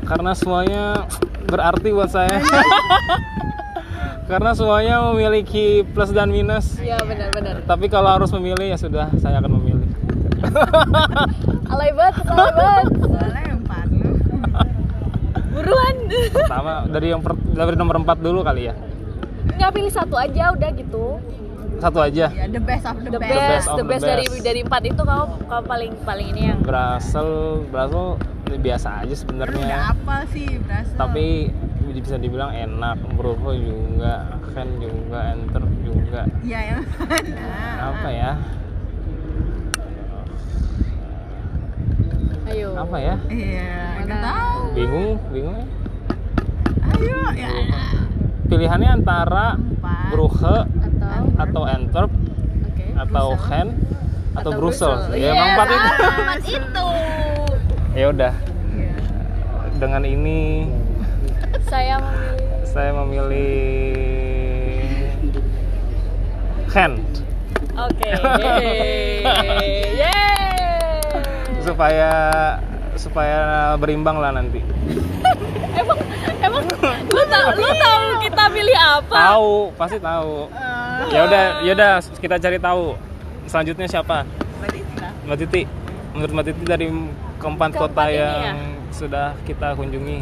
karena 0.06 0.32
semuanya 0.32 1.10
berarti 1.44 1.90
buat 1.90 2.14
saya 2.14 2.38
karena 4.30 4.54
semuanya 4.54 5.02
memiliki 5.10 5.82
plus 5.88 6.10
dan 6.10 6.30
minus 6.30 6.78
iya 6.78 7.02
benar-benar 7.02 7.66
tapi 7.66 7.90
kalau 7.90 8.14
harus 8.14 8.30
memilih 8.30 8.70
ya 8.70 8.78
sudah 8.78 9.10
saya 9.18 9.42
akan 9.42 9.58
memilih 9.58 9.75
alay 11.74 11.92
banget 11.92 12.16
alay 12.28 13.46
banget 13.62 13.90
lu. 13.92 14.12
buruan 15.52 15.96
pertama 16.32 16.74
dari 16.88 17.08
yang 17.10 17.22
per- 17.24 17.40
dari 17.48 17.76
nomor 17.76 17.96
4 18.02 18.20
dulu 18.20 18.40
kali 18.42 18.70
ya 18.70 18.74
nggak 19.56 19.72
pilih 19.72 19.92
satu 19.94 20.16
aja 20.16 20.52
udah 20.52 20.70
gitu 20.74 21.06
satu 21.76 22.00
aja. 22.00 22.32
Ya 22.32 22.48
the 22.48 22.64
best 22.64 22.88
of 22.88 22.96
the, 23.04 23.12
the 23.12 23.20
best. 23.20 23.36
best, 23.36 23.52
best 23.52 23.68
of 23.68 23.76
the 23.76 23.84
the 23.84 23.90
best 23.92 24.04
dari 24.08 24.26
best. 24.26 24.44
dari 24.48 24.60
empat 24.64 24.84
itu 24.88 25.02
kamu 25.04 25.24
kamu 25.44 25.64
paling 25.68 25.92
paling 26.08 26.28
ini 26.32 26.42
yang 26.50 26.60
Brussels, 26.64 27.68
Brussels 27.68 28.16
ini 28.48 28.58
biasa 28.64 28.88
aja 28.96 29.06
Lu 29.06 29.12
udah 29.12 29.20
sebenarnya. 29.20 29.78
apa 29.92 30.18
sih 30.32 30.48
Brussels? 30.64 30.96
Tapi 30.96 31.52
bisa 31.96 32.16
dibilang 32.16 32.52
enak, 32.52 32.96
Brussels 33.16 33.60
juga, 33.60 34.40
Ken 34.52 34.70
juga, 34.80 35.20
Enter 35.32 35.64
juga. 35.84 36.22
ya 36.44 36.60
yang 36.64 36.82
mana? 36.96 37.44
Apa 37.92 38.08
ya? 38.08 38.32
Ayo 42.46 42.70
Apa 42.76 42.98
ya? 42.98 43.16
Iya, 43.26 43.74
nggak 44.00 44.18
Mana? 44.18 44.28
tahu. 44.30 44.60
Bingung, 44.74 45.10
bingung 45.30 45.56
ya. 45.56 45.68
Ayo, 46.86 47.20
ya. 47.34 47.50
Pilihannya 48.46 48.90
antara 48.94 49.58
Empat. 49.58 50.08
Brugge 50.10 50.58
atau 50.70 51.26
atau 51.36 51.62
Antwerp 51.66 52.12
oke 52.14 52.86
atau. 52.96 53.28
Gen 53.42 53.68
atau. 54.36 54.52
Brussels. 54.54 55.04
Ya 55.10 55.16
Iya, 55.16 55.30
emang 55.32 55.50
empat 55.52 55.68
itu. 55.68 55.90
empat 56.06 56.42
itu 56.46 56.88
Ya 57.96 58.06
udah. 58.12 58.34
Iya. 58.70 58.94
Dengan 59.76 60.04
ini 60.04 60.40
saya 61.66 61.98
memilih 61.98 62.46
saya 62.64 62.92
memilih 62.94 63.50
Gen 66.70 66.94
oke 67.74 68.10
supaya 71.66 72.12
supaya 72.96 73.40
berimbang 73.76 74.22
lah 74.22 74.32
nanti. 74.32 74.62
emang 75.82 75.98
emang 76.40 76.64
lu 77.10 77.24
tau 77.26 77.48
lu 77.52 77.70
tahu 77.76 78.06
kita 78.22 78.44
pilih 78.48 78.78
apa 78.78 79.16
Tahu, 79.34 79.54
pasti 79.76 79.98
tahu. 80.00 80.48
Ya 81.12 81.22
udah, 81.28 81.44
ya 81.62 81.72
udah 81.74 81.92
kita 82.22 82.36
cari 82.40 82.58
tahu. 82.58 82.96
Selanjutnya 83.46 83.88
siapa? 83.90 84.24
Berarti 84.62 84.80
kita. 84.80 85.08
Mbak 85.26 85.38
Titi. 85.44 85.62
Menurut 86.16 86.32
Mbak 86.32 86.46
Titi 86.48 86.64
dari 86.64 86.86
keempat 87.36 87.70
Keempat 87.74 87.82
kota 87.92 88.04
yang 88.08 88.40
ya? 88.40 88.54
sudah 88.90 89.28
kita 89.44 89.76
kunjungi. 89.76 90.20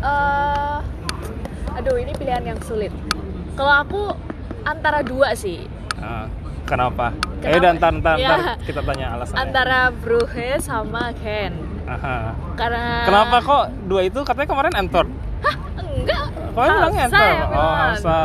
Eh, 0.00 0.78
aduh 1.70 1.96
ini 1.96 2.12
pilihan 2.12 2.44
yang 2.44 2.60
sulit 2.64 2.88
kalau 3.52 3.72
aku 3.84 4.02
antara 4.64 5.04
dua 5.04 5.36
sih 5.36 5.68
Ah, 5.96 6.24
kenapa? 6.70 7.06
Kenapa? 7.36 7.50
Ya 7.50 7.56
udah 7.58 7.70
ntar, 7.74 7.92
ntar, 7.96 8.16
Ya. 8.16 8.28
ntar 8.28 8.38
kita 8.62 8.80
tanya 8.80 9.06
alasannya. 9.12 9.38
antara 9.40 9.78
Brugge 9.92 10.48
sama 10.60 11.10
Ken 11.16 11.52
Aha. 11.84 12.38
karena 12.54 12.84
Kenapa 13.02 13.36
kok 13.40 13.64
dua 13.84 14.00
itu 14.02 14.20
katanya 14.22 14.48
kemarin 14.48 14.72
Antwerp? 14.76 15.10
enggak 15.80 16.24
Kemarin 16.50 16.70
bilangnya 16.72 17.00
yang 17.00 17.12
Oh. 17.50 17.74
Hamsa. 17.76 18.18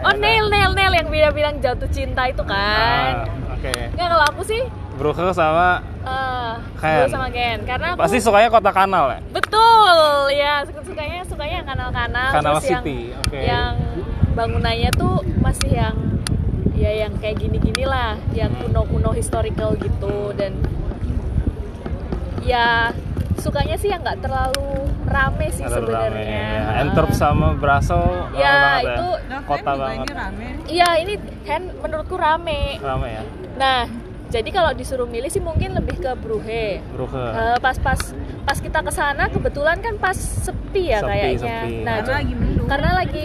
oh 0.00 0.14
Neil 0.16 0.46
Neil 0.48 0.70
Neil 0.72 0.92
yang 0.94 1.08
bilang-bilang 1.08 1.54
jatuh 1.58 1.86
cinta 1.88 2.26
itu 2.26 2.42
kan 2.42 3.24
Ah, 3.24 3.54
Oke. 3.54 3.70
Enggak 3.88 4.08
kalau 4.10 4.26
aku 4.26 4.42
sih 4.42 4.62
Brugge 4.94 5.26
sama 5.32 5.82
eh 6.00 6.52
Ken. 6.76 7.08
Sama 7.08 7.28
Ken 7.28 7.58
karena 7.62 7.86
aku 7.92 8.00
pasti 8.00 8.18
sukanya 8.18 8.48
kota 8.48 8.70
kanal 8.70 9.08
ya. 9.08 9.18
betul 9.28 9.96
ya 10.30 10.62
suka- 10.62 10.84
sukanya 10.84 11.20
sukanya 11.24 11.60
kanal-kanal 11.64 12.30
Kanal 12.30 12.54
yang 12.56 12.62
City, 12.62 12.98
oke. 13.16 13.38
yang 13.38 13.74
bangunannya 14.32 14.90
tuh 14.92 15.14
masih 15.36 15.70
yang 15.72 15.96
ya 16.74 16.90
yang 17.00 17.14
kayak 17.16 17.38
gini-gini 17.38 17.84
lah 17.84 18.14
yang 18.30 18.50
Hmm. 18.50 18.66
kuno-kuno 18.66 19.10
historical 19.10 19.74
gitu 19.76 20.34
dan 20.34 20.58
ya 22.42 22.90
sukanya 23.36 23.76
sih 23.76 23.88
yang 23.88 24.00
nggak 24.00 24.20
terlalu 24.20 24.68
rame 25.04 25.48
sih 25.50 25.64
sebenarnya 25.64 26.44
Ya. 26.54 26.82
Antwerp 26.82 27.12
sama 27.12 27.54
rame 27.54 28.00
Ya, 28.34 28.52
banget 28.52 28.84
itu- 28.90 29.20
Nah, 29.24 29.40
Kota 29.42 29.72
banget. 29.74 30.06
iya 30.66 30.88
ini 30.96 31.14
kan 31.42 31.62
menurutku 31.76 32.16
rame 32.16 32.78
Rame 32.78 33.08
ya. 33.10 33.22
nah 33.54 33.80
jadi 34.26 34.50
kalau 34.50 34.72
disuruh 34.72 35.06
milih 35.06 35.28
sih 35.28 35.38
mungkin 35.38 35.72
lebih 35.72 35.96
ke 35.96 36.10
Brugge 36.16 36.82
Brugge. 36.90 37.22
Eh, 37.22 37.58
pas 37.60 37.76
pas 37.78 38.00
pas 38.42 38.58
kita 38.58 38.82
ke 38.82 38.90
sana 38.90 39.28
kebetulan 39.28 39.78
kan 39.78 39.94
pas 39.96 40.16
sepi 40.16 40.90
ya 40.90 40.98
Sepi, 40.98 41.08
kayaknya. 41.08 41.38
sepi. 41.38 41.72
Nah, 41.80 41.94
Karena 41.96 42.12
lagi 42.12 42.34
mendung. 42.34 42.66
karena 42.66 42.90
lagi 42.94 43.22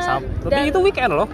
Sab- 0.00 0.26
dan- 0.44 0.50
Tapi 0.50 0.62
itu 0.66 0.78
weekend 0.80 1.12
loh. 1.14 1.28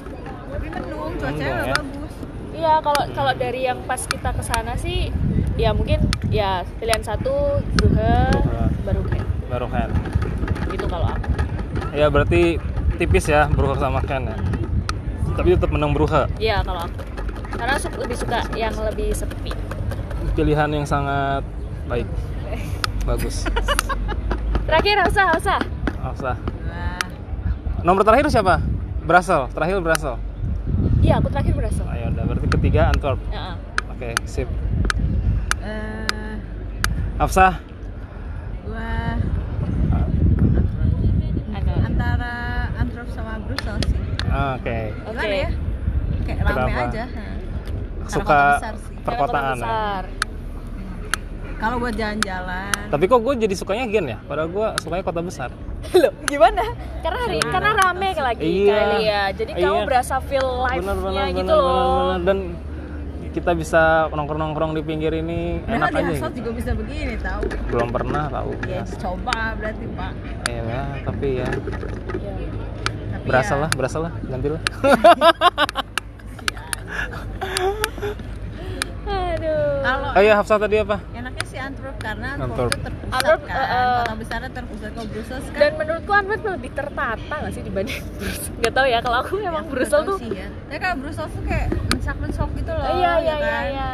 Cuacanya 1.27 1.53
nggak 1.55 1.67
ya. 1.67 1.75
bagus. 1.75 2.13
Iya, 2.55 2.73
kalau 2.81 3.03
kalau 3.11 3.33
dari 3.35 3.61
yang 3.63 3.79
pas 3.83 4.01
kita 4.01 4.31
ke 4.31 4.43
sana 4.43 4.73
sih 4.75 5.11
ya 5.55 5.71
mungkin 5.71 6.03
ya 6.29 6.63
pilihan 6.77 7.01
satu 7.01 7.33
Brugge. 7.75 8.15
baru 8.83 9.03
Ken. 9.03 9.23
Baru 9.49 9.67
Ken. 9.67 9.91
Gitu 10.69 10.87
kalau 10.87 11.09
aku. 11.09 11.29
Ya 11.93 12.07
berarti 12.07 12.59
tipis 12.95 13.27
ya 13.27 13.49
Brugge 13.49 13.79
sama 13.79 13.99
Ken 14.01 14.27
ya. 14.27 14.37
Tapi 15.35 15.49
tetap 15.53 15.71
menang 15.71 15.91
Brugge. 15.91 16.31
Iya, 16.37 16.61
kalau 16.61 16.85
aku. 16.85 17.01
Karena 17.55 17.75
su- 17.75 17.91
lebih 17.93 18.15
suka 18.15 18.45
yang 18.53 18.75
lebih 18.77 19.11
sepi. 19.11 19.51
Pilihan 20.33 20.69
yang 20.69 20.85
sangat 20.85 21.43
baik. 21.85 22.07
Bagus. 23.09 23.47
Terakhir 24.65 24.97
Hausa, 24.99 25.23
Hausa. 26.01 26.33
Nah, 26.65 26.99
Nomor 27.83 28.01
terakhir 28.03 28.27
siapa? 28.29 28.59
Brussels. 29.05 29.53
Terakhir 29.53 29.79
Brussels. 29.79 30.19
Iya, 31.05 31.21
aku 31.21 31.29
terakhir 31.29 31.53
berasal. 31.53 31.85
Ayo 31.93 32.09
udah 32.17 32.25
berarti 32.25 32.49
ketiga 32.49 32.81
Antwerp. 32.89 33.21
Heeh. 33.29 33.55
Oke, 33.93 34.09
sip. 34.25 34.49
eh, 35.61 37.21
Afsah. 37.21 37.61
gua 38.65 39.13
antara 41.85 42.33
Antwerp 42.81 43.09
sama 43.13 43.37
Brussels 43.45 43.85
sih. 43.85 44.01
Oke. 44.33 44.79
Oke. 45.05 45.13
Gimana 45.13 45.37
ya? 45.37 45.51
Kayak 46.25 46.39
rame 46.41 46.57
Kenapa? 46.57 46.81
aja. 46.89 47.05
Nah. 47.13 47.37
Suka 48.09 48.25
kota 48.25 48.49
besar 48.57 48.75
sih. 48.81 48.95
Karena 49.05 49.21
kota 49.21 49.33
perkotaan 49.37 49.57
ya. 49.61 50.24
Kalau 51.65 51.81
buat 51.81 51.97
jalan-jalan. 51.97 52.77
Tapi 52.93 53.05
kok 53.09 53.21
gue 53.25 53.35
jadi 53.41 53.55
sukanya 53.57 53.89
Gen 53.89 54.05
ya? 54.07 54.19
Padahal 54.21 54.53
gue 54.53 54.67
sukanya 54.79 55.01
kota 55.01 55.25
besar. 55.25 55.49
Loh, 55.97 56.13
gimana? 56.23 56.61
Karena 57.01 57.19
hari 57.19 57.41
karena 57.41 57.71
rame 57.75 58.09
lagi 58.15 58.45
Iya. 58.45 58.77
kali 58.77 58.99
ya. 59.03 59.23
Jadi 59.33 59.53
kamu 59.57 59.73
Iya. 59.75 59.87
berasa 59.89 60.21
feel 60.21 60.45
life-nya 60.61 60.93
bener 60.93 61.33
gitu 61.33 61.49
bener, 61.49 61.57
loh. 61.57 61.73
bener, 61.73 61.97
bener. 62.05 62.21
Dan 62.21 62.39
kita 63.33 63.51
bisa 63.51 63.83
nongkrong-nongkrong 64.13 64.77
di 64.77 64.83
pinggir 64.85 65.11
ini 65.11 65.59
Padahal 65.59 65.81
enak 65.81 65.89
di 65.89 65.97
aja 65.97 66.13
asfalt 66.13 66.29
gitu. 66.29 66.39
juga 66.39 66.51
bisa 66.53 66.71
begini 66.71 67.15
tahu. 67.17 67.43
Belum 67.67 67.89
pernah 67.91 68.25
tahu. 68.29 68.51
Ya 68.69 68.83
coba 68.95 69.37
berarti 69.57 69.85
Pak. 69.89 70.13
Iya 70.45 70.63
ya, 70.63 70.83
tapi 71.03 71.29
ya 71.35 71.49
Iya. 72.15 72.35
Tapi 73.11 73.25
berasa 73.25 73.51
ya, 73.51 73.59
lah, 73.59 73.71
berasa 73.73 73.99
lah, 73.99 74.13
ganti 74.23 74.49
lah. 74.53 74.61
Aduh. 79.05 79.83
Kalau 79.83 80.09
Oh 80.15 80.23
iya, 80.23 80.35
Hafsah 80.35 80.57
tadi 80.57 80.77
apa? 80.79 80.97
Antwerp 81.65 81.97
karena 81.99 82.29
Antwerp. 82.35 82.51
Antwerp 82.51 82.71
itu 82.71 82.83
terpusat 82.83 83.15
Antwerp, 83.15 83.41
kan. 83.43 83.57
eh. 83.57 83.97
Kota 83.97 84.15
besarnya 84.15 84.51
terpusat 84.53 84.91
kalau 84.93 85.09
Brussels 85.09 85.47
kan. 85.47 85.59
Dan 85.59 85.73
menurutku 85.75 86.13
Antwerp 86.13 86.43
lebih 86.47 86.71
tertata 86.73 87.35
gak 87.39 87.53
sih 87.53 87.63
dibanding 87.63 88.01
Brussels? 88.19 88.47
Gak 88.59 88.73
tau 88.73 88.87
ya, 88.87 88.99
kalau 89.01 89.19
aku 89.21 89.33
memang 89.39 89.65
Ya, 89.65 89.71
Brussels 89.71 89.93
nggak 89.97 90.07
tahu 90.07 90.11
tuh 90.11 90.19
sih 90.21 90.31
ya. 90.35 90.49
Ya 90.69 90.79
kalau 90.79 90.97
Brussels 90.99 91.33
tuh 91.33 91.43
kayak 91.45 91.67
mencak-mencok 91.89 92.49
gitu 92.55 92.71
loh. 92.71 92.85
Iya, 92.87 92.93
ya 92.93 93.13
iya, 93.17 93.35
iya, 93.35 93.37
kan? 93.41 93.65
iya 93.67 93.89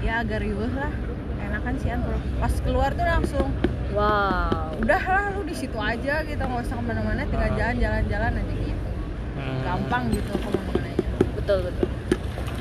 Ya 0.00 0.12
agak 0.20 0.38
riuh 0.40 0.70
lah. 0.70 0.92
Enakan 1.40 1.74
sih 1.78 1.88
Antwerp. 1.88 2.22
Pas 2.38 2.54
keluar 2.60 2.90
tuh 2.90 3.04
langsung 3.04 3.48
Wow 3.94 4.74
udah 4.74 5.00
lah 5.00 5.24
lu 5.30 5.46
di 5.46 5.54
situ 5.54 5.78
aja 5.78 6.20
gitu 6.20 6.36
nggak 6.36 6.66
usah 6.66 6.74
ke 6.74 6.82
mana-mana 6.82 7.22
tinggal 7.24 7.46
jalan-jalan-jalan 7.52 8.32
aja 8.34 8.54
gitu 8.58 8.88
Hmm. 9.34 9.60
gampang 9.62 10.10
gitu 10.10 10.30
ke 10.30 10.46
mana-mananya 10.46 11.08
Betul, 11.32 11.58
betul 11.62 11.86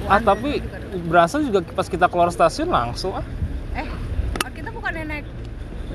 Ah, 0.03 0.19
tapi 0.19 0.61
berasa 1.03 1.37
juga 1.37 1.61
pas 1.63 1.85
kita 1.85 2.05
keluar 2.05 2.29
stasiun 2.29 2.65
langsung 2.67 3.13
ah 3.13 3.25
eh 3.73 3.89
oh, 4.39 4.51
kita 4.51 4.69
bukan 4.69 4.93
naik 4.93 5.25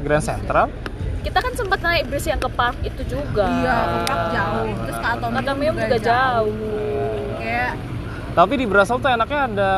Grand 0.09 0.25
Central. 0.25 0.73
Kita 1.21 1.45
kan 1.45 1.53
sempat 1.53 1.85
naik 1.85 2.09
bus 2.09 2.25
yang 2.25 2.41
ke 2.41 2.49
park 2.49 2.81
itu 2.81 3.03
juga 3.05 3.45
iya 3.45 3.77
ke 3.85 3.99
park 4.09 4.23
jauh 4.33 4.71
terus 4.81 4.97
ke 4.97 5.09
Atomium, 5.13 5.37
Atomium 5.37 5.75
juga 5.77 5.99
jauh 6.01 6.55
kayak 7.37 7.73
Tapi 8.33 8.53
di 8.55 8.65
Brussels 8.65 9.03
tuh 9.03 9.11
enaknya 9.11 9.41
ada 9.45 9.71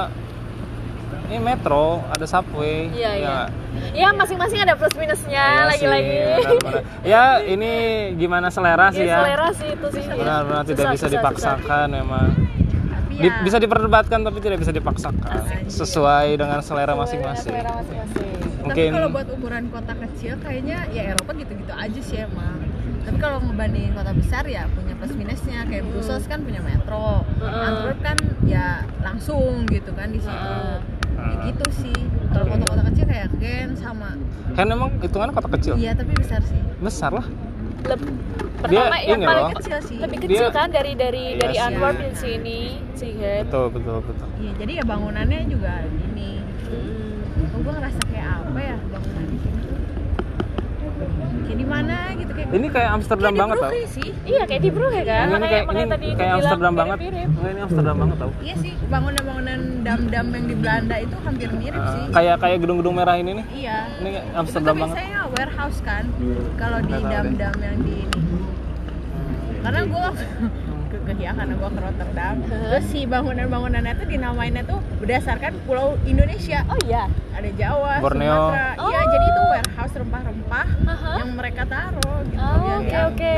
ini 1.26 1.38
metro, 1.38 2.02
ada 2.10 2.26
subway. 2.26 2.90
Iya, 2.90 3.10
iya. 3.14 3.36
Ya 3.94 4.10
masing-masing 4.10 4.66
ada 4.66 4.74
plus 4.74 4.90
minusnya 4.98 5.38
Iya 5.38 5.62
lagi-lagi 5.70 6.10
sih. 6.42 6.58
Ya 7.06 7.24
ini 7.40 7.72
gimana 8.18 8.50
selera 8.50 8.90
sih 8.90 9.06
Ya, 9.06 9.14
ya. 9.14 9.18
selera 9.22 9.48
sih 9.54 9.68
itu 9.70 9.86
sih 9.94 10.02
Benar-benar 10.10 10.62
tidak 10.66 10.84
Susah, 10.84 10.92
bisa 10.92 11.06
susah, 11.06 11.14
dipaksakan 11.14 11.86
memang. 11.94 12.28
Di- 13.20 13.28
ya 13.28 13.44
bisa 13.44 13.56
diperdebatkan 13.56 14.18
tapi 14.20 14.38
tidak 14.40 14.58
bisa 14.58 14.72
dipaksakan. 14.72 15.20
Asik. 15.20 15.68
Sesuai 15.68 16.34
dengan 16.34 16.58
selera 16.60 16.92
masing-masing. 16.94 17.52
masing-masing 17.52 18.28
tapi 18.60 18.76
Mungkin 18.76 18.90
kalau 18.92 19.08
buat 19.10 19.28
ukuran 19.30 19.64
kota 19.68 19.92
kecil 19.98 20.36
kayaknya 20.38 20.84
ya 20.90 21.02
Eropa 21.10 21.32
gitu-gitu 21.32 21.72
aja 21.72 22.00
sih 22.00 22.18
emang 22.20 22.60
tapi 23.00 23.16
kalau 23.16 23.40
ngebandingin 23.40 23.96
kota 23.96 24.12
besar 24.12 24.44
ya 24.44 24.68
punya 24.68 24.92
plus 24.94 25.16
minusnya 25.16 25.64
kayak 25.64 25.88
Brussels 25.88 26.28
kan 26.28 26.44
punya 26.44 26.60
metro 26.60 27.24
Heeh. 27.40 27.66
Antwerp 27.66 27.98
kan 27.98 28.16
ya 28.44 28.84
langsung 29.00 29.64
gitu 29.64 29.90
kan 29.90 30.12
di 30.12 30.20
situ 30.20 30.36
Heeh. 30.36 30.76
ya 31.16 31.34
gitu 31.48 31.66
sih 31.72 31.96
kalau 32.28 32.44
kota-kota 32.46 32.82
kecil 32.92 33.04
kayak 33.08 33.28
Gen 33.40 33.72
sama 33.74 34.12
kan 34.52 34.66
emang 34.68 34.92
hitungannya 35.00 35.32
kota 35.32 35.48
kecil. 35.56 35.74
iya 35.74 35.96
tapi 35.96 36.12
besar 36.12 36.44
sih 36.44 36.60
Besar 36.78 37.10
lah. 37.12 37.26
Leb- 37.82 38.12
pertama 38.60 38.92
Dia 38.92 39.08
yang 39.08 39.16
ini 39.16 39.26
paling 39.26 39.46
loh. 39.46 39.56
kecil 39.56 39.78
sih. 39.80 39.96
lebih 39.98 40.18
kecil 40.20 40.36
Dia- 40.42 40.52
kan 40.52 40.68
dari 40.68 40.92
dari 40.94 41.24
Iya 41.26 41.38
dari 41.38 41.54
sih. 41.54 41.64
Antwerp 41.64 41.96
di 41.98 42.10
sini 42.14 42.58
sih 42.92 43.10
betul 43.16 43.64
betul 43.70 43.96
betul 44.02 44.28
Iya, 44.36 44.52
jadi 44.56 44.72
ya 44.74 44.84
bangunannya 44.84 45.40
juga 45.46 45.72
gini. 45.90 46.30
Hmm. 46.62 47.48
Oh, 47.50 47.58
gue 47.58 47.72
ngerasa 47.72 48.00
kayak 48.06 48.28
apa 48.42 48.60
ya 48.60 48.76
bangunan 48.86 49.24
di 49.26 49.38
sini 49.38 49.60
tuh? 49.62 49.79
Kayak 51.00 51.56
di 51.56 51.66
mana 51.66 51.96
gitu 52.14 52.32
kayak. 52.32 52.48
ini 52.50 52.66
kayak 52.68 52.90
Amsterdam 52.92 53.26
kayak 53.26 53.40
banget 53.40 53.56
tau 53.56 53.70
sih. 53.90 54.08
iya 54.24 54.42
kayak 54.44 54.62
di 54.62 54.70
Brugge 54.70 55.02
kan 55.02 55.18
ini 55.20 55.30
makanya 55.30 55.48
kayak 55.48 55.64
makanya 55.64 55.80
ini 55.80 55.92
tadi 55.92 56.06
kayak 56.14 56.32
Amsterdam 56.32 56.72
banget. 56.72 56.98
Enggak, 57.00 57.50
ini 57.50 57.60
Amsterdam 57.60 57.94
banget 57.96 58.16
tau 58.16 58.30
Iya 58.40 58.54
sih, 58.56 58.72
bangunan-bangunan 58.86 59.58
dam-dam 59.80 60.26
yang 60.30 60.44
di 60.46 60.54
Belanda 60.54 60.96
itu 60.96 61.16
hampir 61.20 61.48
mirip 61.50 61.74
Eh, 61.76 61.90
sih. 61.90 62.04
kayak 62.10 62.36
kayak 62.38 62.56
gedung-gedung 62.60 62.94
merah 62.94 63.16
ini 63.16 63.30
nih 63.34 63.46
Iya. 63.56 63.76
ini 63.98 64.10
Itu 64.12 64.36
Amsterdam 64.36 64.72
tuh 64.72 64.80
banget 64.80 64.96
biasanya 64.96 65.20
warehouse 65.30 65.78
kan, 65.80 66.04
kalau 66.56 66.78
di 66.80 66.96
dam-dam 66.98 67.54
yang 67.56 67.76
di 67.80 67.96
ini. 68.00 68.22
Karena 69.60 69.80
gue 69.84 70.06
ya 70.92 71.30
karena 71.32 71.54
gue 71.54 71.70
ke 71.70 71.80
Rotterdam. 71.80 72.34
Terus 72.42 72.84
si 72.86 73.00
bangunan-bangunannya 73.04 73.94
tuh 73.94 74.06
dinamainnya 74.06 74.62
tuh 74.64 74.78
berdasarkan 74.98 75.52
pulau 75.64 75.94
Indonesia. 76.02 76.66
oh 76.66 76.78
iya 76.82 77.06
Ada 77.30 77.50
Jawa, 77.52 77.92
Borneo. 78.00 78.50
Sumatera. 78.50 78.68
Iya, 78.74 78.98
Oh. 79.00 79.06
jadi 79.06 79.26
itu 79.26 79.42
warehouse 79.46 79.94
rempah-rempah 79.96 80.66
Aha. 80.84 81.12
yang 81.16 81.30
mereka 81.32 81.62
taruh 81.64 82.18
gitu. 82.26 82.42
Oh, 82.42 82.58
Biar 82.58 82.76
oke 82.76 82.90
yang- 82.90 83.08
oke 83.08 83.36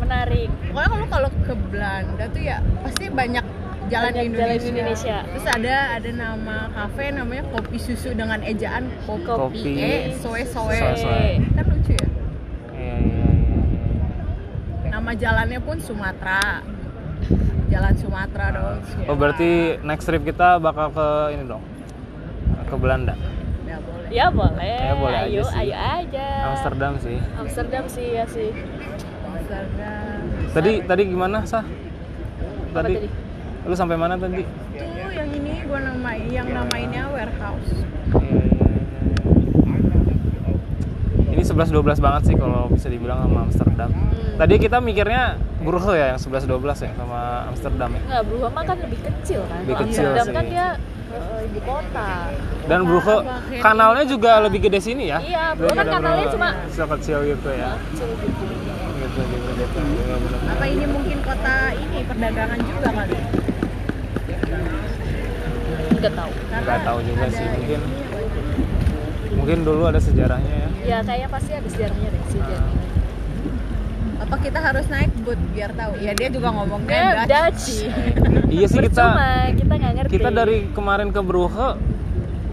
menarik 0.00 0.48
Pokoknya 0.64 0.88
kalau 0.88 1.06
kalau 1.06 1.30
ke 1.44 1.54
Belanda 1.68 2.24
tuh 2.26 2.42
ya 2.42 2.56
pasti 2.80 3.04
banyak 3.06 3.44
jalan 3.86 4.10
Banyak 4.10 4.14
jalan 4.14 4.26
Indonesia. 4.26 4.68
Indonesia. 4.70 5.16
Terus 5.28 5.46
ada 5.46 5.74
ada 5.92 6.10
nama 6.10 6.56
kafe 6.72 7.04
namanya 7.10 7.44
Kopi 7.48 7.76
Susu 7.76 8.10
dengan 8.12 8.40
ejaan 8.40 8.86
kopi, 9.02 9.26
Kopi. 9.26 9.70
e 9.76 9.92
soe 10.16 10.42
soe. 10.44 10.72
Soe-soe. 10.72 11.42
Kan 11.52 11.64
lucu 11.68 11.92
ya. 11.92 12.06
Iya, 12.72 12.94
iya, 12.96 13.26
iya, 13.28 13.60
iya. 14.80 14.89
Nama 15.00 15.16
jalannya 15.16 15.60
pun 15.64 15.80
Sumatera. 15.80 16.60
Jalan 17.72 17.94
Sumatera 17.96 18.46
dong. 18.52 18.84
oh 19.08 19.16
berarti 19.16 19.80
next 19.80 20.04
trip 20.04 20.20
kita 20.20 20.60
bakal 20.60 20.92
ke 20.92 21.06
ini 21.32 21.48
dong 21.48 21.64
ke 22.66 22.74
Belanda 22.76 23.14
ya 23.64 23.78
boleh. 23.80 24.08
ya 24.10 24.26
boleh 24.28 24.76
Ya, 24.76 24.92
boleh 24.92 25.16
aja 25.16 25.30
ayo 25.30 25.42
sih. 25.46 25.56
ayo 25.56 25.74
aja 25.78 26.28
Amsterdam 26.50 26.92
sih 26.98 27.18
Amsterdam 27.32 27.84
sih 27.86 28.06
ya 28.10 28.24
sih 28.26 28.50
Amsterdam. 29.24 30.18
tadi 30.50 30.72
tadi 30.82 31.02
gimana 31.06 31.46
sah 31.46 31.64
tadi, 32.74 32.94
tadi? 32.98 33.08
lu 33.64 33.72
sampai 33.72 33.96
mana 33.96 34.18
tadi 34.18 34.42
Tuh 34.74 35.08
yang 35.08 35.30
ini 35.30 35.64
gua 35.64 35.78
nama 35.80 36.10
yang 36.18 36.48
namainnya 36.50 37.08
warehouse. 37.08 37.72
Ini 41.40 41.48
11-12 41.48 41.72
banget 41.98 42.22
sih 42.22 42.36
kalau 42.36 42.68
bisa 42.68 42.86
dibilang 42.86 43.24
sama 43.24 43.40
Amsterdam 43.42 43.88
Hmm. 43.90 44.36
tadi 44.36 44.54
kita 44.58 44.76
mikirnya 44.78 45.22
Brugge 45.58 45.92
ya 45.94 46.06
yang 46.06 46.20
11-12 46.20 46.52
ya 46.78 46.92
sama 46.94 47.20
Amsterdam 47.48 47.88
ya 47.90 48.00
nggak 48.02 48.22
Brugge 48.22 48.48
mah 48.50 48.62
kan 48.62 48.76
lebih 48.78 49.00
kecil 49.00 49.40
kan 49.42 49.58
Lebih 49.62 49.76
kecil 49.78 50.04
Amsterdam 50.06 50.26
sih. 50.26 50.34
kan 50.34 50.44
dia 50.46 50.66
eh, 51.10 51.40
ibu 51.42 51.60
kota 51.62 52.10
dan 52.68 52.80
Brugge 52.84 53.16
apa, 53.16 53.34
kayak 53.42 53.62
kanalnya 53.62 54.04
juga 54.04 54.32
lebih 54.38 54.60
gede 54.62 54.80
sini 54.80 55.04
ya 55.06 55.18
Iya, 55.18 55.44
Brugge 55.56 55.74
kan 55.74 55.86
kanalnya 55.90 56.26
cuma- 56.28 56.54
kecil 56.62 56.84
kecil 56.90 57.18
gitu 57.26 57.48
ya 57.50 57.70
kecil 57.88 58.08
gitu 58.12 58.44
gitu 59.00 59.20
gitu 59.24 59.40
gitu 59.56 59.78
Iya. 59.80 60.16
Apa 60.50 60.64
ini 60.66 60.84
mungkin 60.86 61.18
kota 61.20 61.56
ini 61.72 61.98
perdagangan 62.04 62.60
juga 62.60 62.88
kali? 62.92 63.16
nggak 65.92 66.14
tahu 66.14 66.32
Karena 66.42 66.64
Nggak 66.64 66.80
tahu 66.82 66.98
juga 67.02 67.24
sih, 67.28 67.44
ini 67.44 67.52
mungkin. 67.54 67.80
apa 67.80 67.92
itu? 67.92 68.09
Mungkin 69.40 69.58
dulu 69.62 69.82
ada 69.84 69.96
sejarahnya 69.98 70.54
ya 70.54 70.68
ya 70.80 70.98
kayaknya 71.00 71.28
pasti 71.28 71.50
ada 71.50 71.68
sejarahnya 71.68 72.08
deh 72.08 72.22
si 72.26 72.38
ini 72.38 72.56
Apa 74.20 74.36
kita 74.36 74.60
harus 74.60 74.84
naik 74.86 75.08
boot 75.24 75.40
biar 75.50 75.72
tahu? 75.72 75.96
Ya 75.96 76.12
dia 76.12 76.28
juga 76.28 76.52
ngomongnya 76.52 77.24
Dutch. 77.24 77.32
Dutch. 77.32 77.62
sih. 77.64 77.88
iya 78.54 78.66
sih 78.68 78.78
kita 78.78 79.00
Percuma, 79.10 79.28
kita 79.56 79.72
nggak 79.74 79.92
ngerti 79.96 80.10
kita 80.12 80.28
dari 80.30 80.56
kemarin 80.70 81.08
ke 81.08 81.20
Brugge 81.20 81.68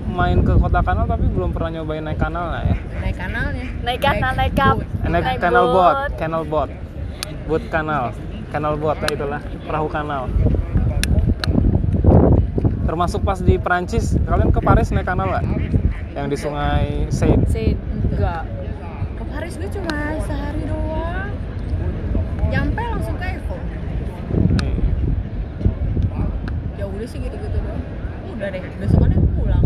main 0.07 0.39
ke 0.41 0.55
kota 0.55 0.79
kanal 0.79 1.05
tapi 1.05 1.27
belum 1.27 1.51
pernah 1.51 1.69
nyobain 1.77 2.01
naik 2.01 2.17
kanal 2.17 2.49
lah 2.49 2.63
ya 2.63 2.77
naik 2.97 3.15
kanalnya. 3.15 3.65
naik 3.83 3.99
kanal 3.99 4.31
naik 4.33 4.53
kap 4.55 4.75
boot. 4.75 4.87
naik, 5.03 5.23
Naik 5.27 5.37
kanal 5.37 5.65
boat. 5.67 5.75
boat 5.93 6.11
kanal 6.15 6.41
boat 6.43 6.69
boat 7.45 7.63
kanal 7.67 8.03
kanal 8.47 8.73
boat 8.73 8.97
ya 8.97 9.09
itulah 9.13 9.41
perahu 9.61 9.87
kanal 9.87 10.23
termasuk 12.87 13.21
pas 13.21 13.37
di 13.37 13.59
Perancis 13.59 14.15
kalian 14.23 14.49
ke 14.49 14.59
Paris 14.59 14.89
naik 14.89 15.05
kanal 15.05 15.27
nggak 15.29 15.45
yang 16.17 16.27
di 16.27 16.33
sungai 16.35 17.05
Seine 17.09 17.45
Sih, 17.45 17.77
enggak 18.09 18.41
Ke 19.13 19.23
Paris 19.23 19.53
gue 19.55 19.69
cuma 19.71 19.93
sehari 20.19 20.63
doang. 20.63 21.29
Nyampe 22.47 22.81
langsung 22.81 23.15
ke 23.15 23.25
Eiffel. 23.27 23.59
Ya 26.75 26.85
udah 26.85 27.07
sih 27.07 27.19
gitu-gitu 27.19 27.53
doang. 27.55 27.81
Udah 28.31 28.47
deh, 28.49 28.63
besokannya 28.77 29.19
pulang. 29.31 29.65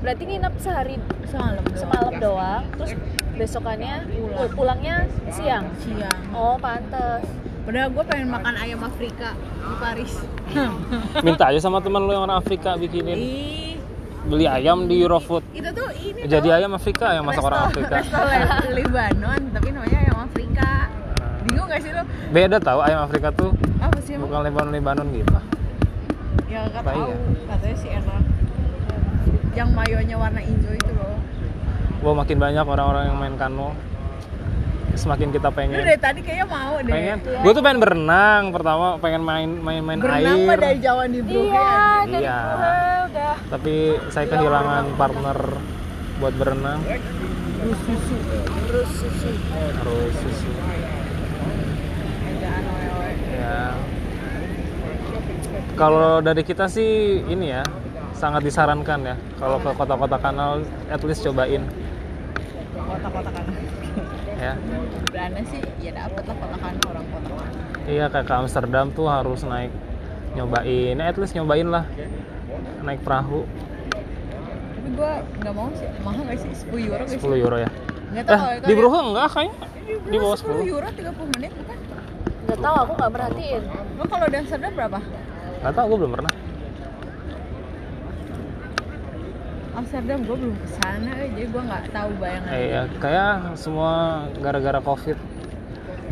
berarti 0.00 0.22
nginep 0.24 0.54
sehari 0.56 0.96
Semalam 1.26 1.60
doang. 1.60 1.76
semalam 1.76 2.12
doang 2.18 2.62
terus 2.72 2.92
besokannya 3.36 3.94
Pulang. 4.08 4.48
pulangnya 4.50 4.96
siang 5.28 5.68
Siang. 5.78 6.18
oh 6.32 6.56
pantes 6.56 7.20
Padahal 7.60 7.92
gue 7.92 8.04
pengen 8.08 8.28
makan 8.30 8.54
ayam 8.56 8.80
Afrika 8.80 9.36
di 9.36 9.74
Paris. 9.76 10.12
minta 11.26 11.44
aja 11.46 11.60
sama 11.60 11.78
teman 11.78 12.00
lu 12.00 12.10
yang 12.10 12.24
orang 12.24 12.40
Afrika 12.40 12.74
bikinin 12.74 13.12
Ih, 13.14 13.69
beli 14.30 14.46
ayam 14.46 14.86
di 14.86 15.02
Eurofood 15.02 15.42
itu 15.50 15.66
tuh 15.68 15.90
ini 15.92 16.22
jadi 16.24 16.48
tau. 16.48 16.56
ayam 16.56 16.70
Afrika 16.72 17.06
yang 17.10 17.26
masak 17.26 17.42
orang 17.42 17.66
Afrika 17.66 17.96
Lebanon, 18.70 19.40
tapi 19.50 19.68
namanya 19.70 19.98
ayam 20.00 20.16
Afrika. 20.22 20.70
Bingung 21.40 21.66
gak 21.66 21.80
sih 21.80 21.90
lo? 21.90 22.02
beda 22.30 22.56
tahu 22.58 22.78
ayam 22.78 23.00
Afrika 23.02 23.28
tuh 23.32 23.50
Apa 23.80 23.98
sih 23.98 24.14
bukan 24.14 24.44
Lebanon 24.44 24.70
Lebanon 24.70 25.06
gitu 25.10 25.34
Ya 26.46 26.62
gak 26.64 26.78
Apa 26.78 26.90
tahu. 26.92 27.02
iya? 27.04 27.16
Katanya 27.46 27.76
sih 27.76 27.90
enak. 27.90 28.22
Yang 29.50 29.68
mayonya 29.72 30.16
warna 30.16 30.40
hijau 30.40 30.72
itu 30.72 30.92
loh. 30.92 31.18
Wah 32.00 32.14
makin 32.16 32.38
banyak 32.38 32.64
orang-orang 32.64 33.04
yang 33.06 33.18
main 33.18 33.34
kano 33.34 33.74
semakin 34.92 35.28
kita 35.30 35.48
Lu 35.48 35.54
pengen 35.54 35.78
dari 35.78 35.96
tadi 35.96 36.20
kayaknya 36.20 36.46
mau 36.46 36.74
deh. 36.76 36.90
pengen 36.90 37.16
gue 37.20 37.52
tuh 37.52 37.60
pengen 37.60 37.78
berenang 37.78 38.42
pertama 38.50 38.86
pengen 38.96 39.22
main 39.22 39.48
main 39.52 39.80
main 39.80 39.98
Berenang 39.98 40.38
air 40.40 40.58
dari 40.58 40.78
jauh 40.78 41.04
di 41.04 41.20
Brugge 41.20 41.46
iya 41.46 41.62
ya. 41.62 41.86
dari 42.04 42.20
Iya. 42.20 42.38
Udah 43.06 43.36
tapi 43.48 43.74
saya 44.08 44.26
kehilangan 44.26 44.84
partner 44.94 45.38
buat 46.16 46.34
berenang 46.34 46.80
terus 46.80 47.78
susu 47.80 48.16
harus 49.50 50.14
susu 50.16 50.50
Ejaan 52.22 52.64
oe-oe. 52.66 53.12
ya 53.30 53.58
kalau 55.74 56.20
dari 56.20 56.40
kita 56.40 56.66
sih 56.66 56.90
ini 57.22 57.50
ya 57.50 57.62
sangat 58.12 58.42
disarankan 58.42 59.00
ya 59.02 59.16
kalau 59.36 59.56
ke 59.58 59.70
kota-kota 59.70 60.16
kanal 60.16 60.60
at 60.86 61.00
least 61.02 61.22
cobain 61.22 61.64
Kota-kota 62.70 63.30
kan. 63.30 63.44
Ya 64.40 64.54
Belanda 65.12 65.42
sih 65.46 65.60
ya 65.78 65.92
dapet 65.92 66.24
lah 66.24 66.36
kota 66.36 66.56
kan 66.56 66.74
orang 66.88 67.06
kota 67.06 67.28
kan. 67.30 67.50
iya 67.84 68.04
kayak 68.08 68.24
ke 68.24 68.34
Amsterdam 68.34 68.86
tuh 68.90 69.06
harus 69.06 69.44
naik 69.44 69.68
nyobain 70.32 70.96
ya, 70.96 71.04
at 71.04 71.16
least 71.20 71.36
nyobain 71.36 71.68
lah 71.68 71.84
naik 72.80 73.04
perahu 73.04 73.44
Tapi 73.44 74.88
gue 74.96 75.12
nggak 75.44 75.54
mau 75.54 75.68
sih. 75.76 75.88
Mahal 76.00 76.22
gak 76.24 76.38
sih? 76.40 76.50
10 76.72 76.88
euro 76.88 77.02
gak 77.04 77.10
sih? 77.12 77.18
10 77.20 77.44
euro 77.44 77.56
ya 77.60 77.70
Nggak 78.10 78.24
tahu 78.26 78.42
eh 78.42 78.56
di 78.64 78.72
Brugge 78.74 79.00
enggak 79.04 79.28
kayaknya 79.30 79.54
di 80.00 80.16
bawah 80.16 80.36
10 80.38 80.64
10 80.64 80.72
euro 80.72 80.86
30 80.88 81.34
menit 81.36 81.52
bukan? 81.52 81.76
nggak 82.40 82.58
tahu 82.58 82.74
aku 82.80 82.92
nggak 82.96 83.12
merhatiin 83.12 83.62
Lo 83.94 84.04
kalau 84.08 84.24
udah 84.26 84.38
Amsterdam 84.40 84.72
berapa? 84.74 84.98
nggak 85.60 85.74
tahu 85.76 85.84
gue 85.86 85.98
belum 86.00 86.12
pernah 86.16 86.32
Amsterdam 89.72 90.18
gue 90.20 90.36
belum 90.36 90.56
ke 90.56 90.68
sana 90.74 91.10
eh, 91.16 91.28
jadi 91.30 91.46
gue 91.46 91.62
nggak 91.62 91.82
tahu 91.90 92.10
bayangan. 92.16 92.50
Eh, 92.50 92.66
ya, 92.68 92.82
kayak 92.96 93.32
semua 93.54 93.92
gara-gara 94.36 94.80
covid 94.80 95.18